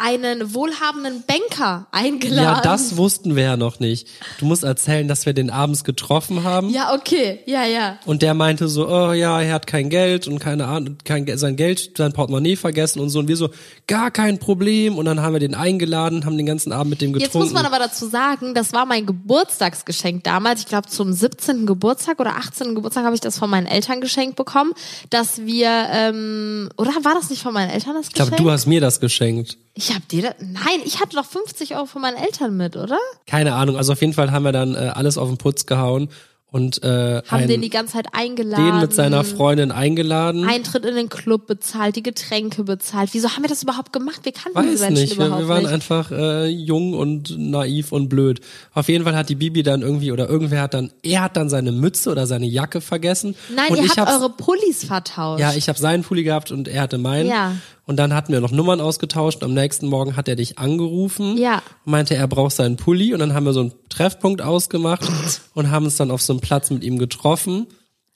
[0.02, 2.42] einen wohlhabenden Banker eingeladen.
[2.42, 4.08] Ja, das wussten wir ja noch nicht.
[4.38, 6.70] Du musst erzählen, dass wir den abends getroffen haben.
[6.70, 7.38] Ja, okay.
[7.46, 7.98] Ja, ja.
[8.04, 11.54] Und der meinte so, oh ja, er hat kein Geld und keine Ahnung, kein, sein
[11.54, 13.20] Geld, sein Portemonnaie vergessen und so.
[13.20, 13.50] Und wir so,
[13.86, 14.98] gar kein Problem.
[14.98, 17.46] Und dann haben wir den eingeladen, haben den ganzen Abend mit dem Jetzt getrunken.
[17.46, 20.60] muss man aber dazu sagen, das war mein Geburtstagsgeschenk damals.
[20.62, 21.64] Ich glaube, zum 17.
[21.64, 22.74] Geburtstag oder 18.
[22.74, 24.72] Geburtstag habe ich das von meinen Eltern geschenkt bekommen,
[25.10, 28.46] dass wir, ähm, oder war das nicht von meinen Eltern das ich glaube, Geschenk?
[28.46, 29.58] du hast mir das geschenkt.
[29.74, 32.98] ich habe dir das, nein, ich hatte doch 50 Euro von meinen Eltern mit, oder?
[33.26, 33.76] Keine Ahnung.
[33.76, 36.08] Also auf jeden Fall haben wir dann äh, alles auf den Putz gehauen
[36.46, 38.66] und äh, Haben einen- den die ganze Zeit eingeladen.
[38.66, 40.44] den mit seiner Freundin eingeladen.
[40.46, 43.08] Eintritt in den Club bezahlt, die Getränke bezahlt.
[43.14, 44.20] Wieso haben wir das überhaupt gemacht?
[44.24, 45.72] Wir kannten Weiß diese Menschen nicht, wir, überhaupt wir waren nicht.
[45.72, 48.42] einfach äh, jung und naiv und blöd.
[48.74, 51.48] Auf jeden Fall hat die Bibi dann irgendwie oder irgendwer hat dann, er hat dann
[51.48, 53.34] seine Mütze oder seine Jacke vergessen.
[53.56, 55.40] Nein, und ihr ich habt eure Pullis vertauscht.
[55.40, 57.30] Ja, ich habe seinen Pulli gehabt und er hatte meinen.
[57.30, 57.52] Ja.
[57.84, 59.42] Und dann hatten wir noch Nummern ausgetauscht.
[59.42, 61.36] Am nächsten Morgen hat er dich angerufen.
[61.36, 61.62] Ja.
[61.84, 63.12] Meinte, er braucht seinen Pulli.
[63.12, 65.02] Und dann haben wir so einen Treffpunkt ausgemacht
[65.54, 67.66] und haben uns dann auf so einem Platz mit ihm getroffen.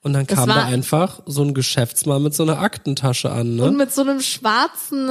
[0.02, 3.56] Und dann kam da einfach so ein Geschäftsmann mit so einer Aktentasche an.
[3.56, 3.64] Ne?
[3.64, 5.10] und mit so einem schwarzen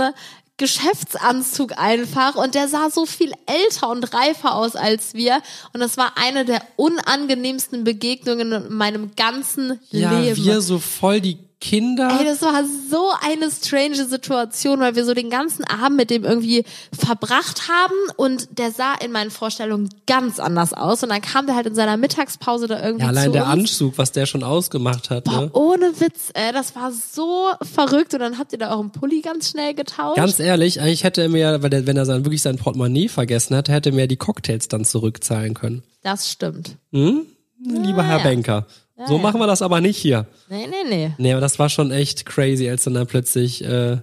[0.58, 5.42] Geschäftsanzug einfach und der sah so viel älter und reifer aus als wir
[5.74, 10.46] und das war eine der unangenehmsten Begegnungen in meinem ganzen ja, Leben.
[10.46, 12.16] wir so voll die Kinder.
[12.20, 16.24] Ey, das war so eine strange Situation, weil wir so den ganzen Abend mit dem
[16.24, 16.64] irgendwie
[16.96, 21.56] verbracht haben und der sah in meinen Vorstellungen ganz anders aus und dann kam der
[21.56, 23.52] halt in seiner Mittagspause da irgendwie ja, allein zu der uns.
[23.52, 25.26] Anzug, was der schon ausgemacht hat.
[25.26, 25.50] Ne?
[25.54, 29.50] Ohne Witz, ey, das war so verrückt und dann habt ihr da euren Pulli ganz
[29.50, 30.18] schnell getauscht.
[30.18, 33.70] Ganz ehrlich, eigentlich hätte er mir, weil wenn er sein, wirklich sein Portemonnaie vergessen hat,
[33.70, 35.82] hätte er mir die Cocktails dann zurückzahlen können.
[36.04, 36.78] das stimmt.
[36.92, 38.24] Lieber Herr ja.
[38.24, 38.68] Banker.
[39.08, 39.22] So ja.
[39.22, 40.26] machen wir das aber nicht hier.
[40.50, 41.14] Nee, nee, nee.
[41.18, 43.98] Nee, aber das war schon echt crazy, als dann da plötzlich äh,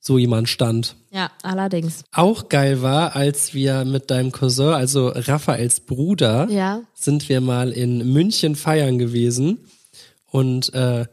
[0.00, 0.96] so jemand stand.
[1.10, 2.04] Ja, allerdings.
[2.12, 6.80] Auch geil war, als wir mit deinem Cousin, also Raphaels Bruder, Ja.
[6.94, 9.58] sind wir mal in München feiern gewesen
[10.30, 11.04] und äh,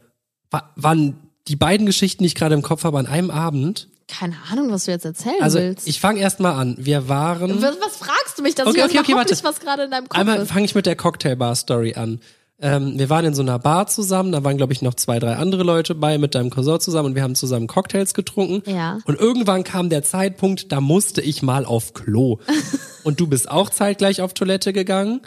[0.50, 3.88] wa- waren die beiden Geschichten, die ich gerade im Kopf habe, an einem Abend.
[4.08, 5.86] Keine Ahnung, was du jetzt erzählen Also willst.
[5.86, 6.74] ich fange erst mal an.
[6.78, 8.54] Wir waren was, was fragst du mich?
[8.56, 9.32] Das Okay, okay, okay, okay, warte.
[9.34, 12.20] nicht, was gerade in deinem Kopf Einmal fange ich mit der Cocktailbar-Story an.
[12.62, 15.36] Ähm, wir waren in so einer Bar zusammen, da waren, glaube ich, noch zwei, drei
[15.36, 18.62] andere Leute bei, mit deinem Cousin zusammen und wir haben zusammen Cocktails getrunken.
[18.70, 18.98] Ja.
[19.04, 22.38] Und irgendwann kam der Zeitpunkt, da musste ich mal auf Klo.
[23.04, 25.22] und du bist auch zeitgleich auf Toilette gegangen.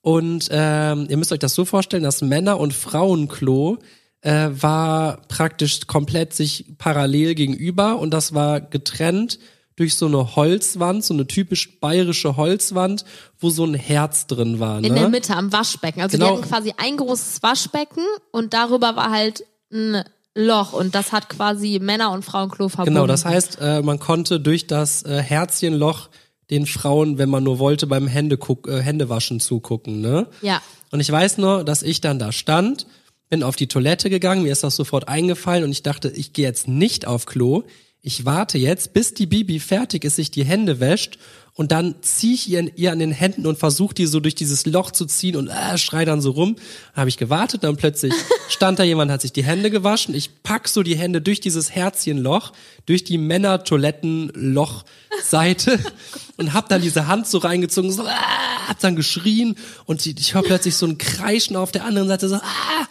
[0.00, 3.78] Und ähm, ihr müsst euch das so vorstellen, das Männer- und Frauenklo
[4.20, 9.40] äh, war praktisch komplett sich parallel gegenüber und das war getrennt
[9.76, 13.04] durch so eine Holzwand, so eine typisch bayerische Holzwand,
[13.38, 14.80] wo so ein Herz drin war.
[14.80, 14.88] Ne?
[14.88, 16.00] In der Mitte am Waschbecken.
[16.00, 16.30] Also Genau.
[16.30, 20.02] die hatten quasi ein großes Waschbecken und darüber war halt ein
[20.34, 22.94] Loch und das hat quasi Männer- und Frauenklo verbunden.
[22.94, 26.08] Genau, das heißt, äh, man konnte durch das äh, Herzchenloch
[26.50, 30.00] den Frauen, wenn man nur wollte, beim Händeguck, äh, Händewaschen zugucken.
[30.00, 30.26] Ne?
[30.42, 30.62] Ja.
[30.90, 32.86] Und ich weiß nur, dass ich dann da stand,
[33.28, 36.46] bin auf die Toilette gegangen, mir ist das sofort eingefallen und ich dachte, ich gehe
[36.46, 37.64] jetzt nicht auf Klo.
[38.08, 41.18] Ich warte jetzt, bis die Bibi fertig ist, sich die Hände wäscht
[41.54, 44.64] und dann ziehe ich ihr, ihr an den Händen und versuche die so durch dieses
[44.64, 46.54] Loch zu ziehen und äh, schrei dann so rum.
[46.54, 46.64] Dann
[47.00, 48.14] habe ich gewartet, dann plötzlich
[48.48, 50.14] stand da jemand, hat sich die Hände gewaschen.
[50.14, 52.52] Ich pack so die Hände durch dieses Herzchenloch,
[52.86, 55.80] durch die Männer-Toiletten-Loch-Seite
[56.36, 60.34] und hab dann diese Hand so reingezogen, so, ah, hab dann geschrien und die- ich
[60.34, 62.86] höre plötzlich so ein Kreischen auf der anderen Seite, so, ah.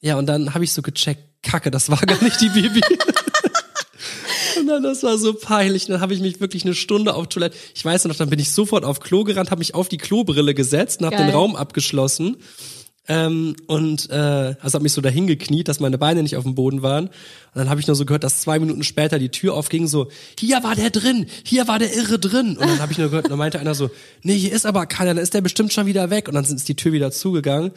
[0.00, 2.80] Ja, und dann habe ich so gecheckt, Kacke, das war gar nicht die Bibi.
[4.64, 5.86] Und dann, das war so peinlich.
[5.86, 7.54] Dann habe ich mich wirklich eine Stunde auf Toilette.
[7.74, 10.54] Ich weiß noch, dann bin ich sofort auf Klo gerannt, habe mich auf die Klobrille
[10.54, 11.30] gesetzt und habe den.
[11.30, 12.38] Raum abgeschlossen.
[13.06, 16.54] Ähm, und äh, also habe mich so dahin gekniet, dass meine Beine nicht auf dem
[16.54, 17.08] Boden waren.
[17.08, 17.12] Und
[17.52, 20.62] dann habe ich nur so gehört, dass zwei Minuten später die Tür aufging, so, hier
[20.62, 22.56] war der drin, hier war der Irre drin.
[22.56, 23.90] Und dann habe ich nur gehört, dann meinte einer so,
[24.22, 26.28] nee, hier ist aber keiner, dann ist der bestimmt schon wieder weg.
[26.28, 27.72] Und dann ist die Tür wieder zugegangen.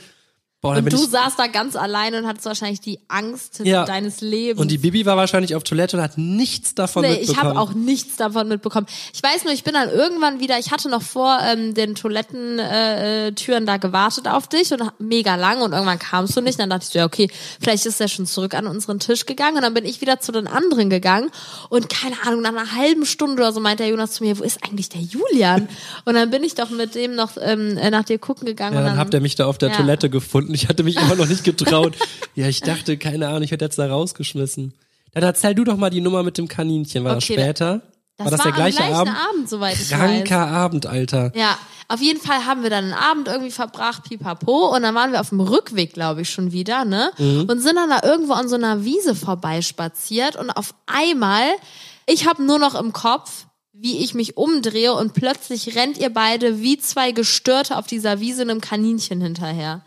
[0.67, 3.85] Boah, Und du ich, saßt da ganz alleine und hattest wahrscheinlich die Angst Ja.
[3.85, 4.59] deines Lebens.
[4.61, 7.49] und die Bibi war wahrscheinlich auf Toilette und hat nichts davon Nee, ich mitbekommen.
[7.49, 8.87] habe auch nichts davon mitbekommen.
[9.13, 12.59] Ich weiß nur, ich bin dann irgendwann wieder, ich hatte noch vor ähm, den Toilettentüren
[12.59, 16.59] äh, Türen da gewartet auf dich und mega lang und irgendwann kamst du nicht.
[16.59, 17.29] Dann dachte ich so, ja okay,
[17.61, 20.31] vielleicht ist er schon zurück an unseren Tisch gegangen und dann bin ich wieder zu
[20.31, 21.29] den anderen gegangen
[21.69, 24.43] und keine Ahnung, nach einer halben Stunde oder so meinte der Jonas zu mir, wo
[24.43, 25.67] ist eigentlich der Julian?
[26.05, 28.85] Und dann bin ich doch mit dem noch ähm, nach dir gucken gegangen Ja, und
[28.85, 29.75] dann dann habt ihr mich da auf der Ja.
[29.75, 30.53] Toilette gefunden.
[30.57, 31.95] Ich hatte mich immer noch nicht getraut.
[32.35, 34.73] Ja, ich dachte, keine Ahnung, ich hätte jetzt da rausgeschmissen.
[35.13, 37.03] Dann erzähl du doch mal die Nummer mit dem Kaninchen.
[37.03, 37.81] War Okay, das später?
[38.17, 39.15] Das war das der gleiche Abend?
[39.29, 39.99] Abend, soweit ich weiß.
[39.99, 41.31] Kranker Abend, Alter.
[41.35, 45.11] Ja, auf jeden Fall haben wir dann einen Abend irgendwie verbracht, pipapo, und dann waren
[45.11, 47.11] wir auf dem Rückweg, glaube ich, schon wieder, ne?
[47.19, 51.45] Und sind dann da irgendwo an so einer Wiese vorbeispaziert und auf einmal,
[52.07, 56.59] ich habe nur noch im Kopf, wie ich mich umdrehe und plötzlich rennt ihr beide
[56.61, 59.83] wie zwei Gestörte auf dieser Wiese einem Kaninchen hinterher.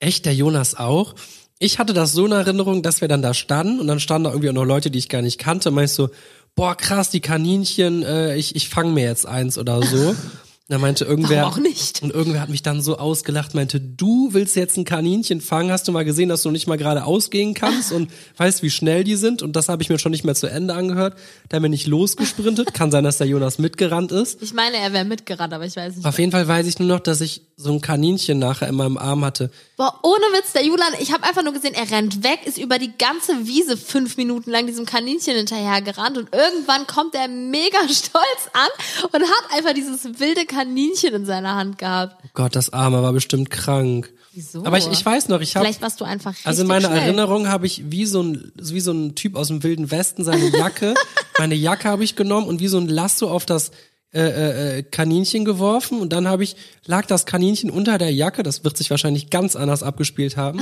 [0.00, 1.14] Echt, der Jonas auch?
[1.58, 4.30] Ich hatte das so in Erinnerung, dass wir dann da standen und dann standen da
[4.30, 5.70] irgendwie auch noch Leute, die ich gar nicht kannte.
[5.70, 6.08] Meinst so,
[6.54, 10.16] boah, krass, die Kaninchen, äh, ich, ich fange mir jetzt eins oder so.
[10.70, 11.42] Da meinte irgendwer.
[11.42, 12.00] Warum auch nicht?
[12.00, 15.88] Und irgendwer hat mich dann so ausgelacht, meinte, du willst jetzt ein Kaninchen fangen, hast
[15.88, 19.16] du mal gesehen, dass du nicht mal gerade ausgehen kannst und weißt, wie schnell die
[19.16, 19.42] sind?
[19.42, 21.18] Und das habe ich mir schon nicht mehr zu Ende angehört.
[21.48, 22.72] Da bin ich losgesprintet.
[22.72, 24.40] Kann sein, dass der Jonas mitgerannt ist.
[24.44, 26.06] Ich meine, er wäre mitgerannt, aber ich weiß nicht.
[26.06, 28.96] Auf jeden Fall weiß ich nur noch, dass ich so ein Kaninchen nachher in meinem
[28.96, 29.50] Arm hatte.
[29.76, 32.78] Boah, ohne Witz, der Julian, ich habe einfach nur gesehen, er rennt weg, ist über
[32.78, 37.78] die ganze Wiese fünf Minuten lang diesem Kaninchen hinterher gerannt und irgendwann kommt er mega
[37.88, 38.68] stolz an
[39.12, 42.16] und hat einfach dieses wilde Kaninchen in seiner Hand gehabt.
[42.24, 44.10] Oh Gott, das Arme war bestimmt krank.
[44.32, 44.64] Wieso?
[44.64, 47.02] Aber ich, ich weiß noch, ich habe Vielleicht warst du einfach also in meiner schnell.
[47.02, 50.48] Erinnerung habe ich wie so ein wie so ein Typ aus dem wilden Westen seine
[50.56, 50.94] Jacke,
[51.38, 53.72] meine Jacke habe ich genommen und wie so ein Lasso auf das
[54.12, 58.42] äh, äh, äh, Kaninchen geworfen und dann habe ich lag das Kaninchen unter der Jacke,
[58.42, 60.60] das wird sich wahrscheinlich ganz anders abgespielt haben.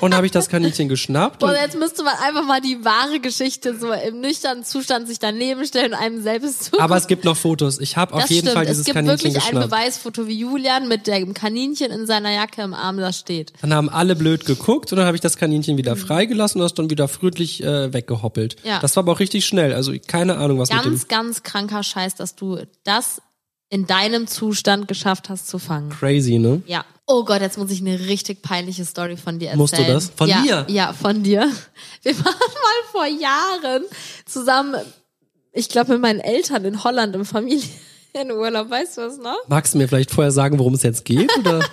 [0.00, 1.40] Und habe ich das Kaninchen geschnappt.
[1.40, 5.18] Boah, Und, jetzt müsste man einfach mal die wahre Geschichte so im nüchternen Zustand sich
[5.18, 6.80] daneben stellen und einem selbst zu.
[6.80, 7.78] aber es gibt noch Fotos.
[7.80, 8.54] Ich habe auf jeden stimmt.
[8.54, 9.70] Fall es dieses gibt Kaninchen wirklich ein geschnappt.
[9.70, 13.52] Beweisfoto, wie Julian mit dem Kaninchen in seiner Jacke im Arm da steht.
[13.60, 16.74] Dann haben alle blöd geguckt und dann habe ich das Kaninchen wieder freigelassen und das
[16.74, 18.56] dann wieder friedlich äh, weggehoppelt.
[18.64, 18.78] Ja.
[18.80, 19.74] Das war aber auch richtig schnell.
[19.74, 23.20] Also keine Ahnung, was mit dem Ganz, ganz kranker Scheiß, dass du das
[23.70, 25.90] in deinem Zustand geschafft hast zu fangen.
[25.90, 26.60] crazy, ne?
[26.66, 26.84] Ja.
[27.06, 29.58] Oh Gott, jetzt muss ich eine richtig peinliche Story von dir erzählen.
[29.58, 30.12] Musst du das?
[30.14, 30.66] Von ja, mir?
[30.68, 31.50] Ja, von dir.
[32.02, 33.84] Wir waren mal vor Jahren
[34.26, 34.80] zusammen,
[35.52, 38.70] ich glaube mit meinen Eltern in Holland im Familienurlaub.
[38.70, 39.38] Weißt du was noch?
[39.48, 41.30] Magst du mir vielleicht vorher sagen, worum es jetzt geht?
[41.38, 41.60] Oder?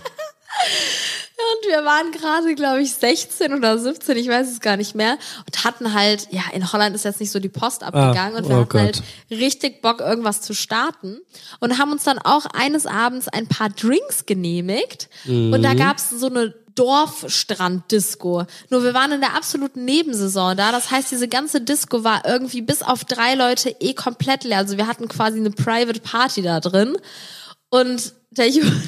[1.54, 5.18] Und wir waren gerade, glaube ich, 16 oder 17, ich weiß es gar nicht mehr.
[5.46, 8.50] Und hatten halt, ja, in Holland ist jetzt nicht so die Post abgegangen Ah, und
[8.50, 8.82] wir oh hatten Gott.
[8.82, 11.20] halt richtig Bock, irgendwas zu starten.
[11.60, 15.10] Und haben uns dann auch eines Abends ein paar Drinks genehmigt.
[15.26, 15.62] Und Mhm.
[15.62, 18.46] da gab's so eine Dorfstrand-Disco.
[18.70, 20.72] Nur wir waren in der absoluten Nebensaison da.
[20.72, 24.58] Das heißt, diese ganze Disco war irgendwie bis auf drei Leute eh komplett leer.
[24.60, 26.98] Also wir hatten quasi eine Private Party da drin.
[27.70, 28.82] Und der Julian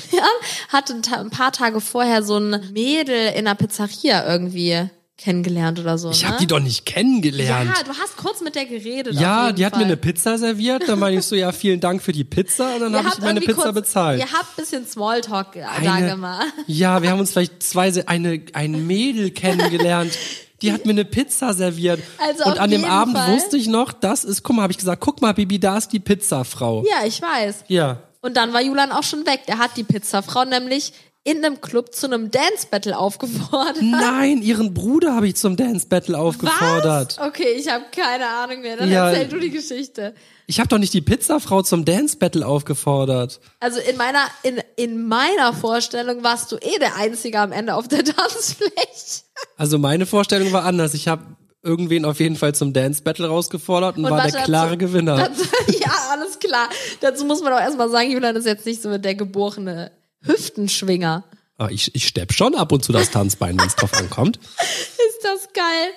[0.69, 6.11] hatte ein, paar Tage vorher so ein Mädel in einer Pizzeria irgendwie kennengelernt oder so.
[6.11, 6.29] Ich ne?
[6.29, 7.69] habe die doch nicht kennengelernt.
[7.75, 9.15] Ja, du hast kurz mit der geredet.
[9.15, 9.81] Ja, die hat Fall.
[9.81, 12.79] mir eine Pizza serviert, dann meine ich so, ja, vielen Dank für die Pizza und
[12.79, 14.19] dann habe ich meine Pizza kurz, bezahlt.
[14.19, 16.45] Ihr habt ein bisschen Smalltalk äh, da Eine- gemacht.
[16.67, 20.17] Ja, wir haben uns vielleicht zwei, eine, ein Mädel kennengelernt.
[20.61, 22.01] Die hat mir eine Pizza serviert.
[22.17, 23.33] Also und an dem Abend Fall.
[23.33, 25.89] wusste ich noch, das ist, guck mal, habe ich gesagt, guck mal, Bibi, da ist
[25.89, 26.83] die Pizzafrau.
[26.85, 27.65] Ja, ich weiß.
[27.67, 28.03] Ja.
[28.21, 29.41] Und dann war Julian auch schon weg.
[29.47, 30.93] Der hat die Pizzafrau nämlich
[31.25, 33.81] in einem Club zu einem Dance Battle aufgefordert.
[33.81, 37.17] Nein, ihren Bruder habe ich zum Dance Battle aufgefordert.
[37.19, 37.27] Was?
[37.27, 38.77] Okay, ich habe keine Ahnung mehr.
[38.77, 39.09] Dann Ja.
[39.11, 40.15] erzähl du die Geschichte.
[40.47, 43.39] Ich habe doch nicht die Pizzafrau zum Dance Battle aufgefordert.
[43.59, 47.87] Also in meiner in, in meiner Vorstellung warst du eh der Einzige am Ende auf
[47.87, 49.23] der Tanzfläche.
[49.57, 50.93] Also meine Vorstellung war anders.
[50.93, 51.23] Ich habe
[51.61, 55.17] irgendwen auf jeden Fall zum Dance Battle rausgefordert und, war warte, der klare dazu- Gewinner.
[55.17, 55.43] Dazu,
[55.79, 56.69] ja, alles klar.
[57.01, 59.91] Dazu muss man auch erstmal sagen, Julian ist jetzt nicht so der geborene
[60.21, 61.23] Hüftenschwinger.
[61.57, 64.39] Ah, ich, ich stepp schon ab und zu das Tanzbein, wenn es drauf ankommt.
[65.19, 65.89] Ist das geil?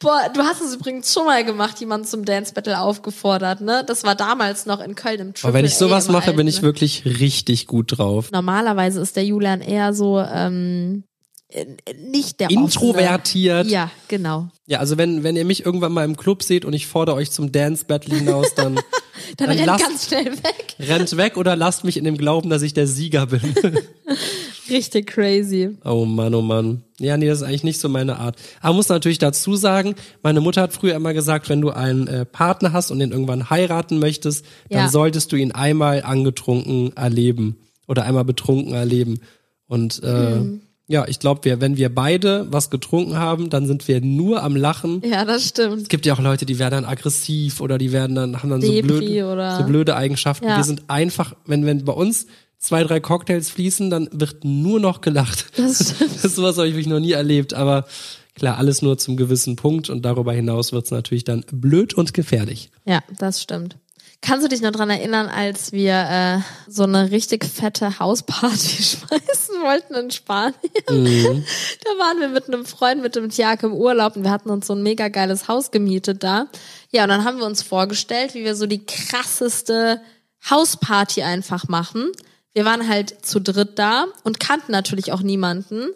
[0.00, 3.82] Boah, du hast es übrigens schon mal gemacht, jemanden zum Dance Battle aufgefordert, ne?
[3.86, 6.48] Das war damals noch in Köln im Triple Aber wenn ich sowas mache, bin Alten.
[6.48, 8.30] ich wirklich richtig gut drauf.
[8.32, 11.15] Normalerweise ist der Julian eher so ähm, äh,
[12.10, 13.60] nicht der Introvertiert.
[13.66, 13.72] Offene.
[13.72, 14.48] Ja, genau.
[14.66, 17.30] Ja, also wenn, wenn ihr mich irgendwann mal im Club seht und ich fordere euch
[17.30, 18.74] zum Dance Battle hinaus, dann,
[19.38, 20.76] Dann, Dann rennt lasst- ganz schnell weg.
[20.78, 23.40] rennt weg oder lasst mich in dem Glauben, dass ich der Sieger bin.
[24.70, 25.76] Richtig crazy.
[25.84, 26.82] Oh Mann, oh Mann.
[26.98, 28.36] Ja, nee, das ist eigentlich nicht so meine Art.
[28.60, 32.24] Aber muss natürlich dazu sagen, meine Mutter hat früher immer gesagt, wenn du einen äh,
[32.24, 34.88] Partner hast und den irgendwann heiraten möchtest, dann Ja.
[34.88, 37.56] solltest du ihn einmal angetrunken erleben
[37.86, 39.20] oder einmal betrunken erleben.
[39.68, 40.60] Und äh, Mhm.
[40.88, 44.54] Ja, ich glaube, wir, wenn wir beide was getrunken haben, dann sind wir nur am
[44.54, 45.02] Lachen.
[45.04, 45.82] Ja, das stimmt.
[45.82, 48.60] Es gibt ja auch Leute, die werden dann aggressiv oder die werden dann, haben dann
[48.62, 50.46] so blöde, oder- so blöde Eigenschaften.
[50.46, 50.56] Ja.
[50.56, 52.26] Wir sind einfach, wenn, wenn bei uns
[52.58, 55.46] zwei, drei Cocktails fließen, dann wird nur noch gelacht.
[55.56, 56.14] Das stimmt.
[56.16, 57.86] Das ist sowas habe ich wirklich noch nie erlebt, aber
[58.34, 62.70] klar, alles nur zum gewissen Punkt und darüber hinaus wird's natürlich dann blöd und gefährlich.
[62.84, 63.76] Ja, das stimmt.
[64.26, 69.62] Kannst du dich noch dran erinnern, als wir äh, so eine richtig fette Hausparty schmeißen
[69.62, 70.56] wollten in Spanien?
[70.90, 71.44] Mhm.
[71.84, 74.66] Da waren wir mit einem Freund, mit dem Tjag im Urlaub und wir hatten uns
[74.66, 76.48] so ein mega geiles Haus gemietet da.
[76.90, 80.00] Ja, und dann haben wir uns vorgestellt, wie wir so die krasseste
[80.50, 82.10] Hausparty einfach machen.
[82.52, 85.90] Wir waren halt zu dritt da und kannten natürlich auch niemanden.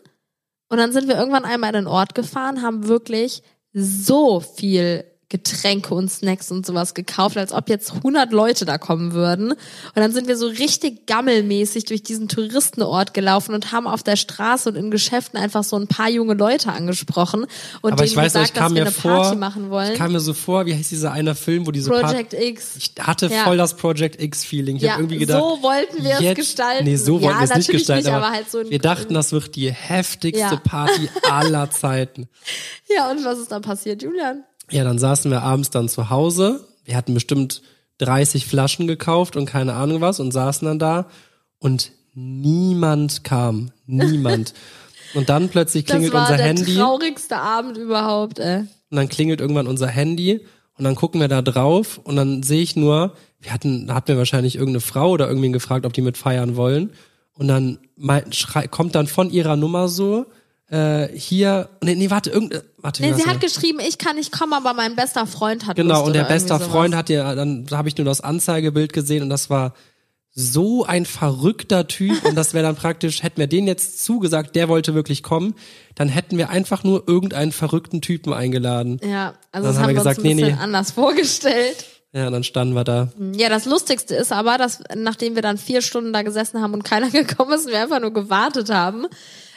[0.69, 5.95] Und dann sind wir irgendwann einmal in den Ort gefahren, haben wirklich so viel Getränke
[5.95, 9.53] und Snacks und sowas gekauft, als ob jetzt 100 Leute da kommen würden.
[9.53, 9.59] Und
[9.95, 14.69] dann sind wir so richtig gammelmäßig durch diesen Touristenort gelaufen und haben auf der Straße
[14.69, 17.47] und in Geschäften einfach so ein paar junge Leute angesprochen
[17.81, 19.71] und Aber denen ich weiß gesagt, ich kam dass wir mir eine Party vor, machen
[19.71, 19.93] wollen.
[19.93, 22.77] ich kam mir so vor, wie heißt dieser eine Film, wo diese Project Party, X.
[22.77, 23.45] ich hatte Ja.
[23.45, 24.77] voll das Project X-Feeling.
[24.77, 26.85] Ich ja, habe irgendwie gedacht, so wollten wir es jetzt, gestalten.
[26.85, 29.15] Nee, so wollten ja, wir es nicht gestalten, nicht, aber, aber halt so wir dachten,
[29.15, 30.57] das wird die heftigste Ja.
[30.57, 32.29] Party aller Zeiten.
[32.93, 34.43] Ja, und was ist dann passiert, Julian?
[34.71, 36.67] Ja, dann saßen wir abends dann zu Hause.
[36.85, 37.63] Wir hatten bestimmt
[37.99, 41.07] 30 Flaschen gekauft und keine Ahnung was und saßen dann da
[41.59, 43.71] und niemand kam.
[43.87, 44.55] Niemand.
[45.15, 48.61] und dann plötzlich Das klingelt war unser der Handy traurigste Abend überhaupt, ey.
[48.61, 52.63] und dann klingelt irgendwann unser Handy und dann gucken wir da drauf und dann sehe
[52.63, 56.03] ich nur, wir hatten, da hat mir wahrscheinlich irgendeine Frau oder irgendwen gefragt, ob die
[56.03, 56.93] mit feiern wollen
[57.35, 60.27] und dann mein, schrei, kommt dann von ihrer Nummer so,
[60.71, 64.53] äh, hier, nee, nee, warte, irgendeine, warte, Nee, sie hat geschrieben, ich kann nicht kommen,
[64.53, 67.35] aber mein bester Freund hat Genau, Lust und der oder beste irgendwie Freund hat ja,
[67.35, 69.75] dann habe ich nur das Anzeigebild gesehen und das war
[70.33, 74.69] so ein verrückter Typ und das wäre dann praktisch, hätten wir den jetzt zugesagt, der
[74.69, 75.55] wollte wirklich kommen,
[75.97, 79.01] dann hätten wir einfach nur irgendeinen verrückten Typen eingeladen.
[79.03, 80.63] Ja, also das haben wir gesagt, uns ein nee, bisschen nee.
[80.63, 81.85] anders vorgestellt.
[82.13, 83.09] Ja, dann standen wir da.
[83.37, 86.85] Ja, das Lustigste ist aber, dass nachdem wir dann vier Stunden da gesessen haben und
[86.85, 89.07] keiner gekommen ist und wir einfach nur gewartet haben,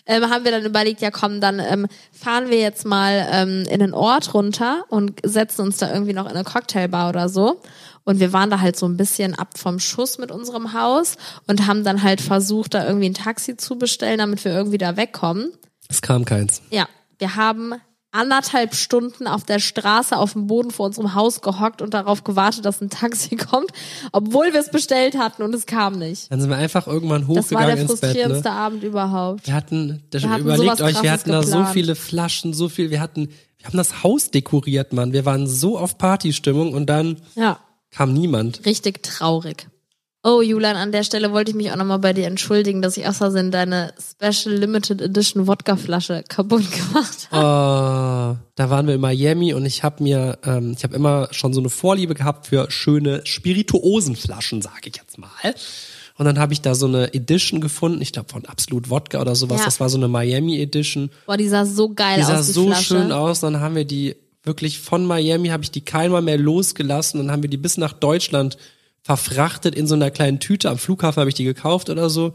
[0.05, 3.79] ähm, haben wir dann überlegt, ja komm, dann ähm, fahren wir jetzt mal ähm, in
[3.79, 7.61] den Ort runter und setzen uns da irgendwie noch in eine Cocktailbar oder so.
[8.03, 11.15] Und wir waren da halt so ein bisschen ab vom Schuss mit unserem Haus
[11.47, 14.97] und haben dann halt versucht, da irgendwie ein Taxi zu bestellen, damit wir irgendwie da
[14.97, 15.53] wegkommen.
[15.87, 16.61] Es kam keins.
[16.69, 16.87] Ja,
[17.19, 17.75] wir haben
[18.13, 22.63] anderthalb Stunden auf der Straße auf dem Boden vor unserem Haus gehockt und darauf gewartet,
[22.63, 23.71] dass ein Taxi kommt,
[24.13, 26.31] obwohl wir es bestellt hatten und es kam nicht.
[26.31, 27.99] Dann sind wir einfach irgendwann Das war hochgegangen der ins Bett.
[27.99, 28.55] frustrierendste Ne?
[28.55, 29.47] Abend überhaupt.
[29.47, 31.69] Wir hatten, das, Wir hatten überlegt euch, wir hatten da so geplant.
[31.73, 35.11] viele Flaschen, so viel, wir hatten, wir haben das Haus dekoriert, Mann.
[35.11, 37.59] Wir waren so auf Partystimmung und dann Ja,
[37.91, 38.65] kam niemand.
[38.65, 39.67] richtig traurig.
[40.25, 43.05] Oh, Julian, an der Stelle wollte ich mich auch nochmal bei dir entschuldigen, dass ich
[43.05, 48.37] aus Versehen deine Special Limited Edition Wodkaflasche kaputt gemacht habe.
[48.37, 51.53] Oh, da waren wir in Miami und ich habe mir, ähm, ich habe immer schon
[51.53, 55.27] so eine Vorliebe gehabt für schöne Spirituosenflaschen, sage ich jetzt mal.
[56.17, 59.35] Und dann habe ich da so eine Edition gefunden, ich glaube von Absolut Wodka oder
[59.35, 59.59] sowas.
[59.59, 59.65] Ja.
[59.65, 61.09] Das war so eine Miami Edition.
[61.25, 62.83] Boah, die sah so geil Die sah aus, die so Flasche.
[62.83, 63.41] schön aus.
[63.41, 67.19] Dann haben wir die wirklich von Miami, habe ich die keinmal mehr losgelassen.
[67.19, 68.57] Dann haben wir die bis nach Deutschland
[69.03, 70.69] verfrachtet in so einer kleinen Tüte.
[70.69, 72.33] Am Flughafen habe ich die gekauft oder so.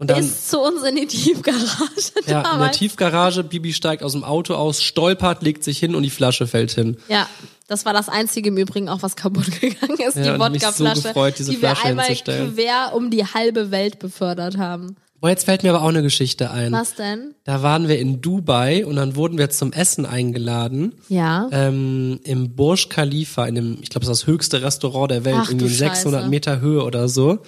[0.00, 2.78] Und dann Ist zu uns in die Tiefgarage ja, in der damals.
[2.78, 6.70] Tiefgarage, Bibi steigt aus dem Auto aus, stolpert, legt sich hin und die Flasche fällt
[6.70, 6.98] hin.
[7.08, 7.26] Ja,
[7.66, 10.84] das war das einzige im Übrigen auch, was kaputt gegangen ist, Ja, die mich so
[10.84, 14.96] Wodkaflasche, gefreut, diese die wir einmal quer um die halbe Welt befördert haben.
[15.20, 16.70] Boah, jetzt fällt mir aber auch eine Geschichte ein.
[16.72, 17.34] Was denn?
[17.42, 20.92] Da waren wir in Dubai und dann wurden wir zum Essen eingeladen.
[21.08, 21.48] Ja.
[21.50, 25.36] Ähm, Im Burj Khalifa, in dem, ich glaube, das ist das höchste Restaurant der Welt,
[25.40, 26.30] Ach, irgendwie in 600 Scheiße.
[26.30, 27.40] Meter Höhe oder so.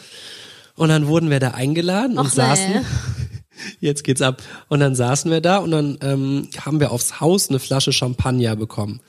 [0.75, 2.73] Und dann wurden wir da eingeladen und Och, saßen.
[2.73, 2.81] nee.
[3.81, 4.43] Jetzt geht's ab.
[4.69, 8.57] Und dann saßen wir da und dann ähm, haben wir aufs Haus eine Flasche Champagner
[8.57, 9.01] bekommen.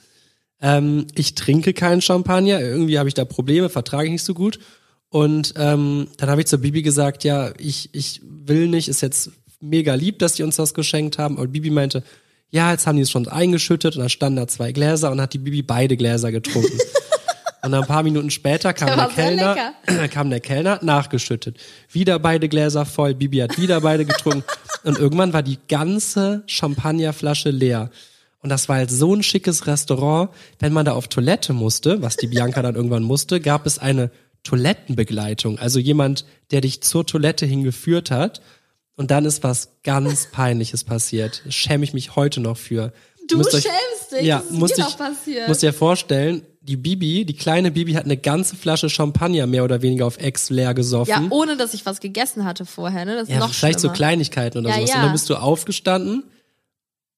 [0.60, 4.60] Ähm, ich trinke keinen Champagner, irgendwie habe ich da Probleme, vertrage ich nicht so gut.
[5.12, 9.30] Und ähm, dann habe ich zur Bibi gesagt, ja, ich, ich will nicht, ist jetzt
[9.60, 11.36] mega lieb, dass die uns das geschenkt haben.
[11.36, 12.02] Aber Bibi meinte,
[12.48, 15.34] ja, jetzt haben die es schon eingeschüttet und dann standen da zwei Gläser und hat
[15.34, 16.78] die Bibi beide Gläser getrunken.
[17.64, 21.58] Und dann ein paar Minuten später kam Der der, Kellner, kam der Kellner, nachgeschüttet.
[21.92, 24.42] Wieder beide Gläser voll, Bibi hat wieder beide getrunken.
[24.82, 27.90] Und irgendwann war die ganze Champagnerflasche leer.
[28.40, 30.30] Und das war halt so ein schickes Restaurant.
[30.58, 34.10] Wenn man da auf Toilette musste, was die Bianca dann irgendwann musste, gab es eine
[34.44, 35.58] Toilettenbegleitung.
[35.58, 38.42] Also jemand, der dich zur Toilette hingeführt hat.
[38.96, 41.42] Und dann ist was ganz Peinliches passiert.
[41.48, 42.92] Schäme ich mich heute noch für.
[43.28, 45.48] Du Müsst euch- schämst dich, ja, das ist musst mir ich, noch passiert.
[45.48, 49.80] Musst dir vorstellen, die Bibi, die kleine Bibi hat eine ganze Flasche Champagner mehr oder
[49.82, 51.10] weniger auf Ex leer gesoffen.
[51.10, 53.14] ja, ohne dass ich was gegessen hatte vorher, ne?
[53.14, 53.94] Das ist Ja, noch vielleicht so schlimmer.
[53.96, 54.90] Kleinigkeiten oder Ja, sowas.
[54.90, 54.96] ja.
[54.96, 56.24] Und dann bist du aufgestanden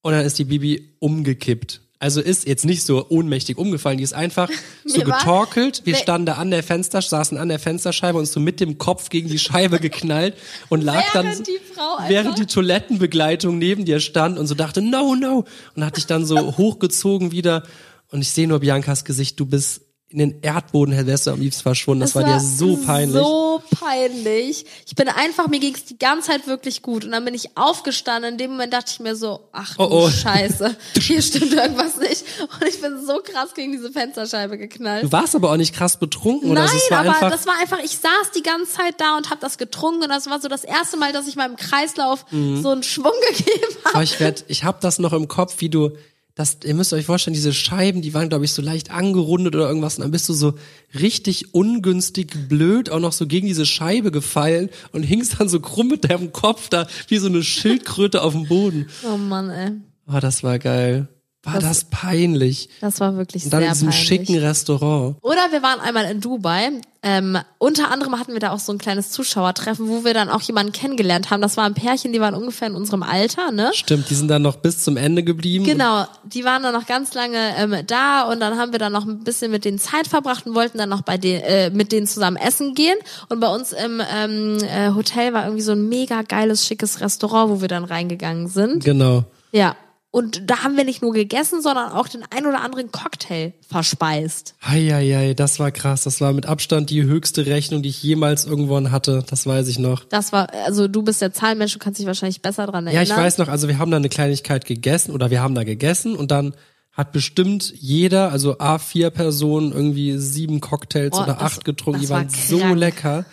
[0.02, 1.80] und dann ist die Bibi umgekippt.
[2.04, 4.50] Also ist jetzt nicht so ohnmächtig umgefallen, die ist einfach
[4.84, 5.80] so war- getorkelt.
[5.84, 9.08] Wir standen da an der Fenster, saßen an der Fensterscheibe und so mit dem Kopf
[9.08, 10.34] gegen die Scheibe geknallt
[10.68, 14.54] und lag dann, Während die Frau einfach- während die Toilettenbegleitung neben dir stand und so
[14.54, 15.46] dachte, no, no.
[15.74, 17.62] Und hat dich dann so hochgezogen wieder
[18.10, 19.80] und ich sehe nur Biancas Gesicht, du bist
[20.14, 22.02] in den Erdboden wärst du am liebsten verschwunden.
[22.02, 23.20] Das, war, dir so peinlich.
[23.20, 24.64] So peinlich.
[24.86, 27.04] Ich bin einfach, mir ging's die ganze Zeit wirklich gut.
[27.04, 28.32] Und dann bin ich aufgestanden.
[28.34, 30.10] In dem Moment dachte ich mir so, ach du Oh, oh.
[30.10, 32.24] Scheiße, hier stimmt irgendwas nicht.
[32.40, 35.02] Und ich bin so krass gegen diese Fensterscheibe geknallt.
[35.02, 36.76] Du warst aber auch nicht krass betrunken oder Nein, so.
[36.76, 39.58] Es war aber das war einfach, ich saß die ganze Zeit da und habe das
[39.58, 42.62] getrunken und das war so das erste Mal, dass ich meinem Kreislauf Mhm.
[42.62, 44.04] so einen Schwung gegeben Aber habe.
[44.04, 45.90] ich werd, ich hab das noch im Kopf, wie du,
[46.34, 49.68] das, ihr müsst euch vorstellen, diese Scheiben, die waren, glaube ich, so leicht angerundet oder
[49.68, 49.96] irgendwas.
[49.96, 50.54] Und dann bist du so
[50.98, 55.88] richtig ungünstig blöd auch noch so gegen diese Scheibe gefallen und hingst dann so krumm
[55.88, 58.88] mit deinem Kopf da wie so eine Schildkröte auf dem Boden.
[59.08, 59.72] Oh Mann, ey.
[60.08, 61.08] Oh, das war geil.
[61.44, 62.68] War das, peinlich.
[62.80, 64.06] Das war wirklich Und dann sehr in diesem peinlich.
[64.06, 65.16] schicken Restaurant.
[65.22, 66.70] Oder wir waren einmal in Dubai.
[67.06, 70.40] Ähm, unter anderem hatten wir da auch so ein kleines Zuschauertreffen, wo wir dann auch
[70.40, 71.42] jemanden kennengelernt haben.
[71.42, 73.70] Das war ein Pärchen, die waren ungefähr in unserem Alter, ne?
[73.74, 75.66] Stimmt, die sind dann noch bis zum Ende geblieben.
[75.66, 79.04] Genau, die waren dann noch ganz lange ähm, da und dann haben wir dann noch
[79.04, 82.06] ein bisschen mit denen Zeit verbracht und wollten dann noch bei den, äh, mit denen
[82.06, 82.96] zusammen essen gehen.
[83.28, 87.50] Und bei uns im ähm, äh, Hotel war irgendwie so ein mega geiles, schickes Restaurant,
[87.50, 88.82] wo wir dann reingegangen sind.
[88.82, 89.24] Genau.
[89.52, 89.76] Ja.
[90.14, 94.54] Und da haben wir nicht nur gegessen, sondern auch den ein oder anderen Cocktail verspeist.
[94.64, 96.04] Heieiei, das war krass.
[96.04, 99.24] Das war mit Abstand die höchste Rechnung, die ich jemals irgendwann hatte.
[99.28, 100.04] Das weiß ich noch.
[100.04, 103.18] Das war, also du bist der Zahlenmensch, du kannst dich wahrscheinlich besser dran Ja, erinnern.
[103.18, 106.14] ich weiß noch, also wir haben da eine Kleinigkeit gegessen oder wir haben da gegessen
[106.14, 106.54] und dann
[106.92, 112.02] hat bestimmt jeder, also A4 Personen, irgendwie sieben Cocktails Oh, oder das- acht getrunken.
[112.02, 112.28] das Die waren
[112.60, 113.24] war so lecker.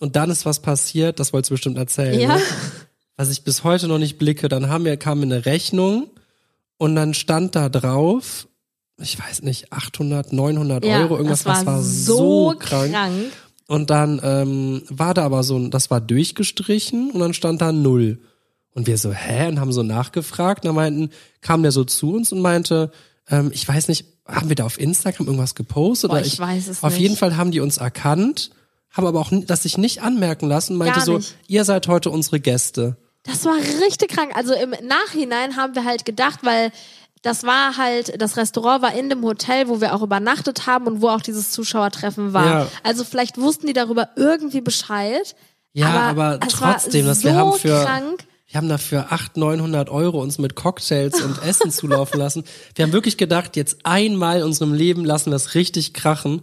[0.00, 2.18] Und dann ist was passiert, das wolltest du bestimmt erzählen.
[2.20, 2.34] Ja.
[2.34, 2.42] Ne?
[3.16, 4.48] Was ich bis heute noch nicht blicke.
[4.48, 6.08] Dann haben wir, kam eine Rechnung
[6.78, 8.46] und dann stand da drauf,
[8.98, 12.92] ich weiß nicht, 800, 900 ja, Euro, irgendwas, das war, was war so krank.
[12.92, 13.14] krank.
[13.68, 17.72] Und dann ähm, war da aber so, ein- das war durchgestrichen und dann stand da
[17.72, 18.20] null.
[18.70, 19.48] Und wir so, hä?
[19.48, 20.64] Und haben so nachgefragt.
[20.64, 21.10] Und dann meinten,
[21.40, 22.90] kam der so zu uns und meinte,
[23.28, 26.10] ähm, ich weiß nicht, haben wir da auf Instagram irgendwas gepostet?
[26.10, 27.00] Boah, oder ich weiß es Auf nicht.
[27.00, 28.50] jeden Fall haben die uns erkannt,
[28.90, 32.96] haben aber auch das sich nicht anmerken lassen, meinte so, ihr seid heute unsere Gäste.
[33.26, 34.32] Das war richtig krank.
[34.34, 36.70] Also im Nachhinein haben wir halt gedacht, weil
[37.22, 41.02] das war halt, das Restaurant war in dem Hotel, wo wir auch übernachtet haben und
[41.02, 42.46] wo auch dieses Zuschauertreffen war.
[42.46, 42.68] Ja.
[42.84, 45.34] Also vielleicht wussten die darüber irgendwie Bescheid.
[45.72, 48.24] Ja, aber, es trotzdem, dass so wir haben für, krank.
[48.46, 52.44] wir haben dafür 800, 900 Euro uns mit Cocktails und Essen zulaufen lassen.
[52.76, 56.42] Wir haben wirklich gedacht, jetzt einmal in unserem Leben lassen wir es richtig krachen.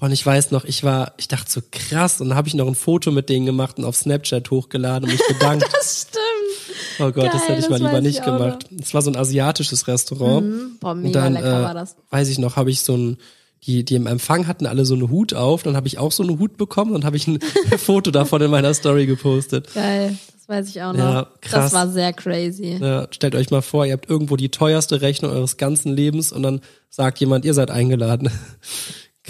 [0.00, 2.66] Und ich weiß noch, ich war, ich dachte so krass, und dann habe ich noch
[2.66, 5.66] ein Foto mit denen gemacht und auf Snapchat hochgeladen und mich bedankt.
[5.72, 7.00] Das stimmt.
[7.00, 8.66] oh Gott, das Geil, hätte ich mal das lieber nicht gemacht.
[8.80, 10.80] Es war so ein asiatisches Restaurant.
[10.80, 11.96] Boah, und mega dann, lecker äh, war das.
[12.10, 13.18] weiß ich noch, habe ich so ein,
[13.64, 16.22] die, die im Empfang hatten alle so einen Hut auf, dann habe ich auch so
[16.22, 17.40] einen Hut bekommen und habe ich ein
[17.78, 19.72] Foto davon in meiner Story gepostet.
[19.74, 20.98] Geil, das weiß ich auch noch.
[20.98, 21.64] Ja, krass.
[21.64, 22.78] Das war sehr crazy.
[22.80, 26.42] Ja, stellt euch mal vor, ihr habt irgendwo die teuerste Rechnung eures ganzen Lebens und
[26.42, 28.30] dann sagt jemand, ihr seid eingeladen.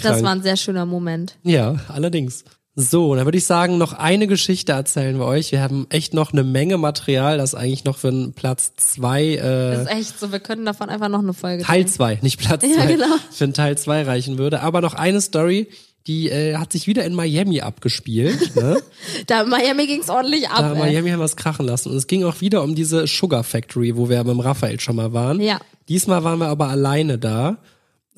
[0.01, 1.37] Das war ein sehr schöner Moment.
[1.43, 2.43] Ja, allerdings.
[2.79, 5.51] So, dann würde ich sagen, noch eine Geschichte erzählen wir euch.
[5.51, 9.45] Wir haben echt noch eine Menge Material, das eigentlich noch für einen Platz zwei, Das
[9.45, 12.63] äh, ist echt so, wir können davon einfach noch eine Folge Teil zwei, nicht Platz
[12.67, 13.07] Ja, zwei, genau.
[13.31, 14.61] für einen Teil zwei reichen würde.
[14.61, 15.69] Aber noch eine Story,
[16.05, 18.55] die äh, hat sich wieder in Miami abgespielt.
[18.55, 18.77] Ne?
[19.25, 20.59] Da in Miami ging's ordentlich ab.
[20.59, 20.91] Da in ey.
[20.91, 21.89] Miami haben wir es krachen lassen.
[21.89, 24.95] Und es ging auch wieder um diese Sugar Factory, wo wir mit dem Raphael schon
[24.95, 25.41] mal waren.
[25.41, 25.59] Ja.
[25.89, 27.57] Diesmal waren wir aber alleine da.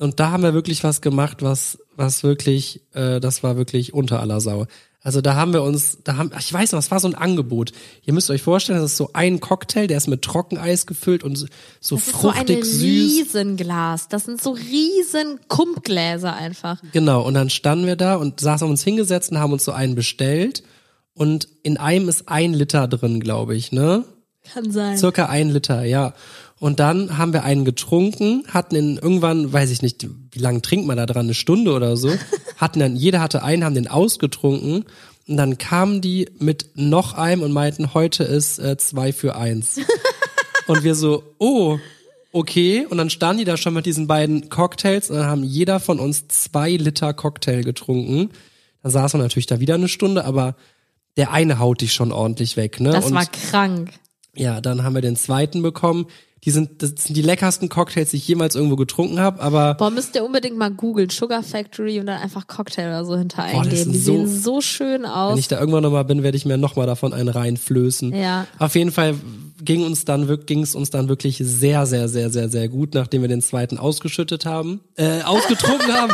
[0.00, 4.20] Und da haben wir wirklich was gemacht, was, was wirklich, äh, das war wirklich unter
[4.20, 4.66] aller Sau.
[5.02, 7.14] Also da haben wir uns, da haben, ach, ich weiß noch, es war so ein
[7.14, 7.72] Angebot.
[8.04, 11.36] Ihr müsst euch vorstellen, das ist so ein Cocktail, der ist mit Trockeneis gefüllt und
[11.36, 12.64] so, Das ist so ein fruchtig.
[12.64, 14.08] Riesenglas.
[14.08, 16.82] Das sind so riesen Kumpgläser einfach.
[16.92, 19.94] Genau, und dann standen wir da und saßen uns hingesetzt und haben uns so einen
[19.94, 20.62] bestellt.
[21.12, 24.04] Und in einem ist ein Liter drin, glaube ich, ne?
[24.52, 24.96] Kann sein.
[24.96, 26.14] Circa ein Liter, ja.
[26.60, 30.86] Und dann haben wir einen getrunken, hatten in irgendwann, weiß ich nicht, wie lange trinkt
[30.86, 32.12] man da dran, eine Stunde oder so,
[32.58, 34.84] hatten dann, jeder hatte einen, haben den ausgetrunken
[35.26, 39.80] und dann kamen die mit noch einem und meinten, heute ist äh, zwei für eins.
[40.66, 41.78] und wir so, oh,
[42.30, 42.84] okay.
[42.84, 45.98] Und dann standen die da schon mit diesen beiden Cocktails und dann haben jeder von
[45.98, 48.30] uns zwei Liter Cocktail getrunken.
[48.82, 50.56] Dann saß man natürlich da wieder eine Stunde, aber
[51.16, 52.90] der eine haut dich schon ordentlich weg, ne?
[52.90, 53.92] das und war krank.
[54.34, 56.06] ja, dann haben wir den zweiten bekommen.
[56.44, 59.90] Die sind, das sind die leckersten Cocktails, die ich jemals irgendwo getrunken habe, aber Boah,
[59.90, 61.10] müsst ihr unbedingt mal googeln.
[61.10, 63.92] Sugar Factory und dann einfach Cocktail oder so hinter Boah, eingeben.
[63.92, 65.32] Die so- sehen so schön aus.
[65.32, 68.14] wenn ich da irgendwann nochmal bin, werde ich mir nochmal davon einen reinflößen.
[68.14, 68.46] Ja.
[68.58, 69.16] Auf jeden Fall
[69.62, 73.20] ging uns dann ging es uns dann wirklich sehr, sehr, sehr, sehr, sehr gut, nachdem
[73.20, 76.12] wir den zweiten ausgeschüttet haben, äh, ausgetrunken haben.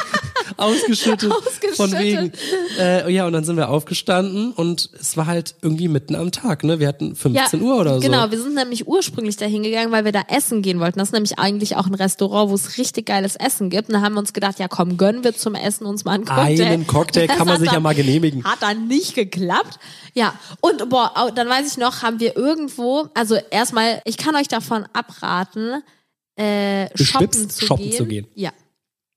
[0.57, 1.30] Ausgeschüttet.
[1.32, 1.76] Ausgeschüttet.
[1.76, 2.32] Von wegen.
[2.78, 6.64] Äh, ja, und dann sind wir aufgestanden und es war halt irgendwie mitten am Tag,
[6.64, 6.78] ne?
[6.80, 8.01] Wir hatten 15 Uhr oder so.
[8.01, 10.99] Genau, wir sind nämlich ursprünglich dahin gegangen, weil wir da essen gehen wollten.
[10.99, 13.88] Das ist nämlich eigentlich auch ein Restaurant, wo es richtig geiles Essen gibt.
[13.88, 16.24] Und da haben wir uns gedacht, ja komm, gönnen wir zum Essen uns mal einen
[16.24, 16.64] Cocktail.
[16.64, 18.44] Einen Cocktail Das kann man sich ja dann- mal genehmigen.
[18.44, 19.78] Hat dann nicht geklappt.
[20.14, 24.49] Ja, und boah, dann weiß ich noch, haben wir irgendwo, also erstmal, ich kann euch
[24.49, 25.82] davon abraten,
[26.36, 27.97] äh, shoppen, zu, shoppen gehen.
[27.97, 28.26] zu gehen.
[28.34, 28.51] Ja.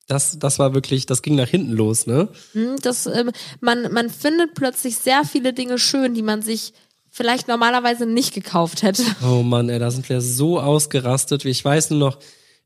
[0.09, 2.27] Das, das war wirklich, das ging nach hinten los, ne?
[2.53, 3.31] Hm, Das, ähm,
[3.61, 6.73] man, man findet plötzlich sehr viele Dinge schön, die man sich
[7.11, 9.03] vielleicht normalerweise nicht gekauft hätte.
[9.23, 11.45] Oh Mann, ey, da sind wir so ausgerastet.
[11.45, 12.17] Ich weiß nur noch,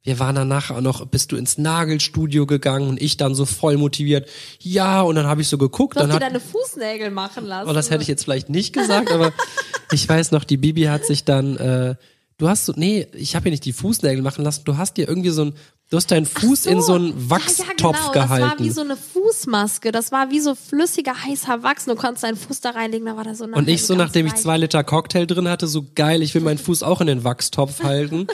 [0.03, 3.77] wir waren danach auch noch, bist du ins Nagelstudio gegangen und ich dann so voll
[3.77, 4.29] motiviert.
[4.59, 7.45] Ja, und dann habe ich so geguckt, Du hast dann dir hat deine Fußnägel machen
[7.45, 7.69] lassen.
[7.69, 9.31] Oh, das hätte ich jetzt vielleicht nicht gesagt, aber
[9.91, 11.95] ich weiß noch, die Bibi hat sich dann, äh,
[12.37, 15.07] du hast so, nee, ich habe ihr nicht die Fußnägel machen lassen, du hast dir
[15.07, 15.53] irgendwie so ein,
[15.93, 18.11] du hast deinen Fuß in so einen Wachstopf ja, ja, genau.
[18.11, 18.41] gehalten.
[18.41, 19.91] Das war wie so eine Fußmaske.
[19.91, 21.85] Das war wie so flüssiger, heißer Wachs.
[21.85, 24.33] Du konntest deinen Fuß da reinlegen, da war da so und ich so, nachdem ich
[24.33, 27.83] zwei Liter Cocktail drin hatte, so geil, ich will meinen Fuß auch in den Wachstopf
[27.83, 28.25] halten.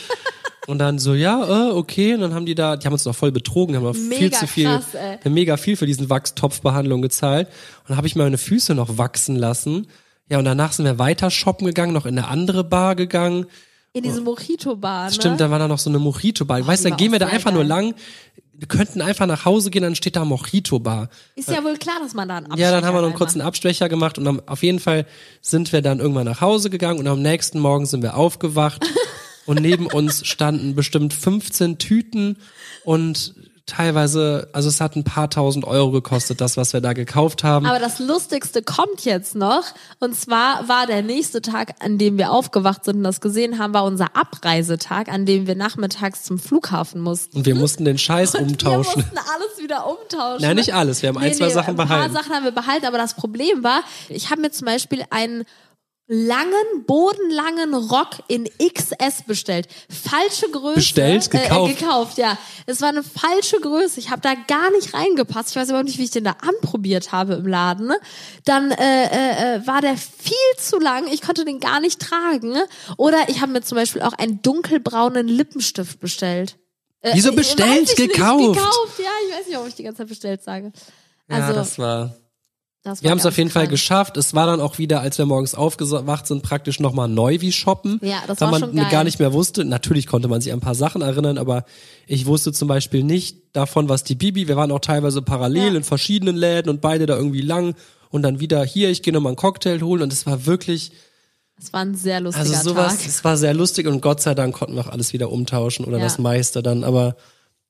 [0.68, 2.14] Und dann so, ja, äh, okay.
[2.14, 4.38] Und dann haben die da, die haben uns noch voll betrogen, haben noch viel Mega
[4.38, 4.86] zu viel, krass,
[5.26, 7.48] mega viel für diesen Wachstopfbehandlung gezahlt.
[7.48, 9.88] Und dann habe ich meine Füße noch wachsen lassen.
[10.30, 13.48] Ja, und danach sind wir weiter shoppen gegangen, noch in eine andere Bar gegangen.
[13.94, 15.14] In diese Mojito-Bar, ne?
[15.14, 16.66] Stimmt, da war da noch so eine Mojito-Bar.
[16.66, 17.70] Weißt du, dann gehen wir da einfach nur geil.
[17.70, 17.96] lang.
[18.54, 21.10] Wir könnten einfach nach Hause gehen, dann steht da Mojito-Bar.
[21.36, 23.18] Ist ja wohl klar, dass man da einen Ja, dann haben wir noch einen Abstecher
[23.18, 25.06] kurzen Abstecher gemacht und dann, auf jeden Fall
[25.42, 28.86] sind wir dann irgendwann nach Hause gegangen und am nächsten Morgen sind wir aufgewacht
[29.46, 32.38] und neben uns standen bestimmt 15 Tüten
[32.84, 33.34] und
[33.70, 37.66] teilweise, also es hat ein paar tausend Euro gekostet, das, was wir da gekauft haben.
[37.66, 39.64] Aber das Lustigste kommt jetzt noch.
[40.00, 43.74] Und zwar war der nächste Tag, an dem wir aufgewacht sind und das gesehen haben,
[43.74, 47.38] war unser Abreisetag, an dem wir nachmittags zum Flughafen mussten.
[47.38, 49.04] und wir mussten den Scheiß umtauschen.
[49.04, 50.42] Wir mussten alles wieder umtauschen.
[50.42, 51.02] Nein, nicht alles.
[51.02, 52.14] Wir haben ein, zwei Sachen ein paar behalten.
[52.14, 55.46] Sachen haben wir behalten, aber das Problem war, ich habe mir zum Beispiel einen
[56.12, 59.68] langen, bodenlangen Rock in XS bestellt.
[59.90, 60.76] Falsche Größe.
[60.76, 61.30] Bestellt?
[61.30, 61.70] Gekauft?
[61.70, 62.38] Äh, äh, gekauft, ja.
[62.66, 64.00] Es war eine falsche Größe.
[64.00, 65.52] Ich habe da gar nicht reingepasst.
[65.52, 67.92] Ich weiß überhaupt nicht, wie ich den da anprobiert habe im Laden.
[68.44, 71.08] Dann äh, äh, äh, war der viel zu lang.
[71.14, 72.58] Ich konnte den gar nicht tragen.
[72.98, 76.58] Oder ich habe mir zum Beispiel auch einen dunkelbraunen Lippenstift bestellt.
[77.02, 77.84] Äh, Wieso äh, bestellt?
[77.92, 78.56] ich nicht, Gekauft?
[78.56, 78.98] gekauft.
[78.98, 80.72] Ja, ich weiß nicht, ob ich die ganze Zeit bestellt sage.
[81.28, 82.16] Also, ja, das war.
[83.02, 83.72] Wir haben es auf jeden Fall krank.
[83.72, 84.16] geschafft.
[84.18, 88.00] Es war dann auch wieder, als wir morgens aufgewacht sind, praktisch nochmal neu wie shoppen.
[88.02, 88.88] Ja, das weil war man schon geil.
[88.90, 89.66] gar nicht mehr wusste.
[89.66, 91.66] Natürlich konnte man sich an ein paar Sachen erinnern, aber
[92.08, 95.78] ich wusste zum Beispiel nicht davon, was die Bibi, wir waren auch teilweise parallel Ja.
[95.78, 97.76] in verschiedenen Läden und beide da irgendwie lang
[98.12, 100.92] und dann wieder hier, ich gehe nochmal einen Cocktail holen und es war wirklich,
[101.62, 103.08] Es war ein sehr lustiger also sowas, Tag.
[103.08, 105.98] es war sehr lustig und Gott sei Dank konnten wir auch alles wieder umtauschen oder
[105.98, 106.04] Ja.
[106.06, 107.18] das meiste dann, aber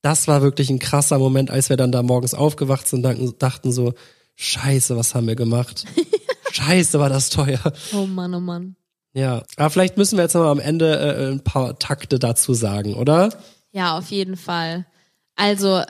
[0.03, 3.71] das war wirklich ein krasser Moment, als wir dann da morgens aufgewacht sind, dachten, dachten
[3.71, 3.93] so,
[4.39, 5.85] scheiße, was haben wir gemacht?
[6.51, 7.59] scheiße, war das teuer.
[7.93, 8.75] Oh Mann, oh Mann.
[9.13, 12.53] Ja, aber vielleicht müssen wir jetzt noch mal am Ende äh, ein paar Takte dazu
[12.53, 13.29] sagen, oder?
[13.71, 14.85] Ja, auf jeden Fall.
[15.35, 15.81] Also,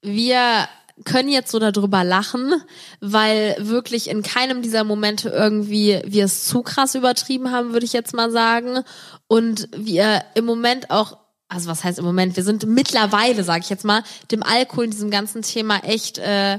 [0.00, 0.68] wir
[1.04, 2.54] können jetzt so darüber lachen,
[3.00, 7.92] weil wirklich in keinem dieser Momente irgendwie wir es zu krass übertrieben haben, würde ich
[7.92, 8.80] jetzt mal sagen.
[9.26, 13.70] Und wir im Moment auch, also was heißt im Moment, wir sind mittlerweile, sage ich
[13.70, 16.58] jetzt mal, dem Alkohol in diesem ganzen Thema echt äh,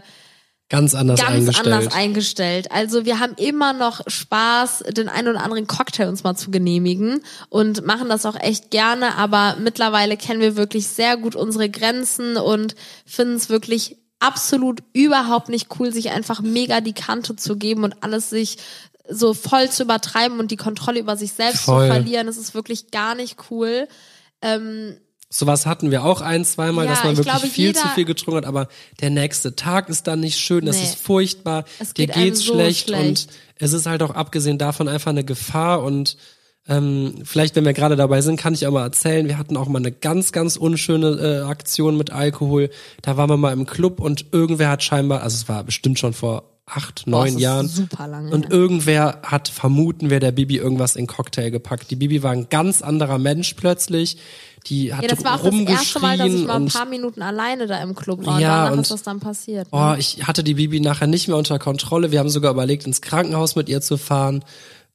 [0.69, 1.67] Ganz anders ganz eingestellt.
[1.67, 2.71] anders eingestellt.
[2.71, 7.21] Also wir haben immer noch Spaß, den einen oder anderen Cocktail uns mal zu genehmigen
[7.49, 12.37] und machen das auch echt gerne, aber mittlerweile kennen wir wirklich sehr gut unsere Grenzen
[12.37, 17.83] und finden es wirklich absolut überhaupt nicht cool, sich einfach mega die Kante zu geben
[17.83, 18.57] und alles sich
[19.09, 21.87] so voll zu übertreiben und die Kontrolle über sich selbst Voll.
[21.87, 22.27] zu verlieren.
[22.27, 23.87] Das ist wirklich gar nicht cool.
[24.43, 24.97] Ähm,
[25.31, 28.05] Sowas hatten wir auch ein, zweimal, Ja, dass man ich wirklich glaube, viel zu viel
[28.05, 28.67] getrunken hat, aber
[28.99, 30.83] der nächste Tag ist dann nicht schön, das Nee.
[30.83, 33.07] ist furchtbar, Es dir geht einem geht's so schlecht, schlecht.
[33.07, 33.27] und
[33.57, 36.17] es ist halt auch abgesehen davon einfach eine Gefahr und
[36.67, 39.67] ähm, vielleicht, wenn wir gerade dabei sind, kann ich auch mal erzählen, wir hatten auch
[39.67, 42.69] mal eine ganz, ganz unschöne äh, Aktion mit Alkohol.
[43.01, 46.13] Da waren wir mal im Club und irgendwer hat scheinbar, also es war bestimmt schon
[46.13, 48.29] vor acht, boah, neun ist Jahren, Super lange.
[48.31, 51.89] und irgendwer hat vermuten, wer der Bibi irgendwas in Cocktail gepackt.
[51.89, 54.17] Die Bibi war ein ganz anderer Mensch plötzlich.
[54.69, 57.21] Die hat ja, das war auch das erste Mal, dass ich mal ein paar Minuten
[57.21, 58.39] alleine da im Club war.
[58.39, 59.67] Ja, und danach und- ist das dann passiert.
[59.71, 62.11] oh, ich hatte die Bibi nachher nicht mehr unter Kontrolle.
[62.11, 64.43] Wir haben sogar überlegt, ins Krankenhaus mit ihr zu fahren.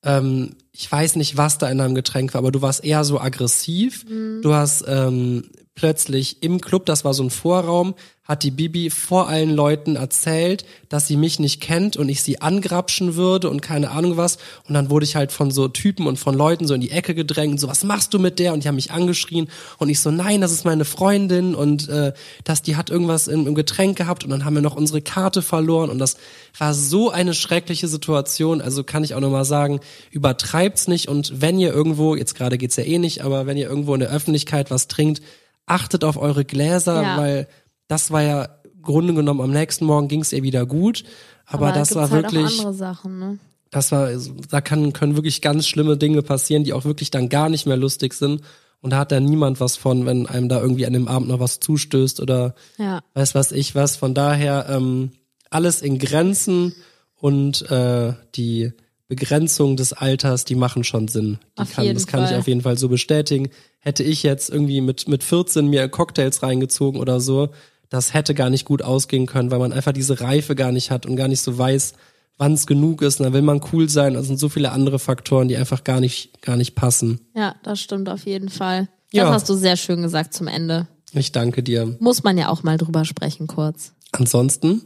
[0.04, 3.20] Ähm, ich weiß nicht, was da in deinem Getränk war, aber du warst eher so
[3.20, 4.04] aggressiv.
[4.08, 4.42] Mhm.
[4.42, 5.44] Du hast ähm,
[5.74, 7.94] plötzlich im Club, das war so ein Vorraum,
[8.24, 12.40] hat die Bibi vor allen Leuten erzählt, dass sie mich nicht kennt und ich sie
[12.40, 14.38] angrapschen würde und keine Ahnung was.
[14.66, 17.14] Und dann wurde ich halt von so Typen und von Leuten so in die Ecke
[17.14, 18.54] gedrängt, so was machst du mit der?
[18.54, 19.48] Und die haben mich angeschrien
[19.78, 22.14] und ich so, nein, das ist meine Freundin und äh,
[22.44, 25.42] dass die hat irgendwas im, im Getränk gehabt und dann haben wir noch unsere Karte
[25.42, 26.16] verloren und das
[26.58, 28.62] war so eine schreckliche Situation.
[28.62, 32.76] Also kann ich auch nochmal sagen, übertreibt's nicht und wenn ihr irgendwo, jetzt gerade geht's
[32.76, 35.20] ja eh nicht, aber wenn ihr irgendwo in der Öffentlichkeit was trinkt,
[35.66, 37.16] achtet auf eure Gläser, Ja.
[37.18, 37.48] weil
[37.88, 41.04] das war ja im Grunde genommen am nächsten Morgen ging es ihr wieder gut,
[41.46, 43.38] aber, das gibt's war halt Auch wirklich, andere Sachen, ne?
[43.70, 44.08] das war,
[44.50, 47.76] da kann, können wirklich ganz schlimme Dinge passieren, die auch wirklich dann gar nicht mehr
[47.76, 48.42] lustig sind.
[48.80, 51.40] Und da hat da niemand was von, wenn einem da irgendwie an dem Abend noch
[51.40, 53.00] was zustößt oder Ja.
[53.14, 53.96] weiß was ich was.
[53.96, 55.10] Von daher ähm,
[55.50, 56.74] alles in Grenzen
[57.16, 58.72] und äh, die
[59.08, 61.38] Begrenzung des Alters, die machen schon Sinn.
[61.56, 62.38] Kann, das kann ich Fall.
[62.38, 63.50] auf jeden Fall so bestätigen.
[63.80, 67.50] Hätte ich jetzt irgendwie mit, mit 14 mir Cocktails reingezogen oder so,
[67.90, 71.06] das hätte gar nicht gut ausgehen können, weil man einfach diese Reife gar nicht hat
[71.06, 71.92] und gar nicht so weiß,
[72.38, 73.20] wann es genug ist.
[73.20, 74.14] Und dann will man cool sein.
[74.16, 77.20] Es sind so viele andere Faktoren, die einfach gar nicht, gar nicht passen.
[77.36, 78.88] Ja, das stimmt auf jeden Fall.
[79.12, 79.32] Das Ja.
[79.32, 80.88] hast du sehr schön gesagt zum Ende.
[81.12, 81.94] Ich danke dir.
[82.00, 83.92] Muss man ja auch mal drüber sprechen kurz.
[84.10, 84.82] Ansonsten,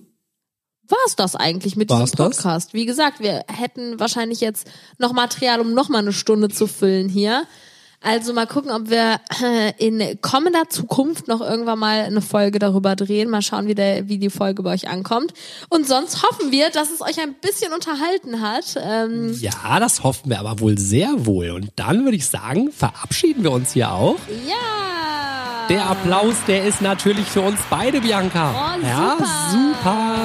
[0.88, 2.36] War's das eigentlich mit War's diesem das?
[2.36, 2.74] Podcast?
[2.74, 4.66] Wie gesagt, wir hätten wahrscheinlich jetzt
[4.98, 7.44] noch Material, um noch mal eine Stunde zu füllen hier.
[8.00, 12.94] Also mal gucken, ob wir äh, in kommender Zukunft noch irgendwann mal eine Folge darüber
[12.94, 13.28] drehen.
[13.28, 15.34] Mal schauen, wie, der, wie die Folge bei euch ankommt.
[15.68, 18.76] Und sonst hoffen wir, dass es euch ein bisschen unterhalten hat.
[18.80, 21.50] Ähm, ja, das hoffen wir aber wohl sehr wohl.
[21.50, 24.16] Und dann würde ich sagen, verabschieden wir uns hier auch.
[24.46, 24.54] ja.
[25.68, 28.54] Der Applaus, der ist natürlich für uns beide, Bianca.
[28.78, 29.18] Oh, ja,
[29.52, 30.17] super.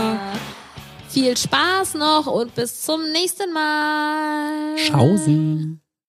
[1.14, 4.76] Viel Spaß noch und bis zum nächsten Mal.
[4.80, 5.83] Schausen.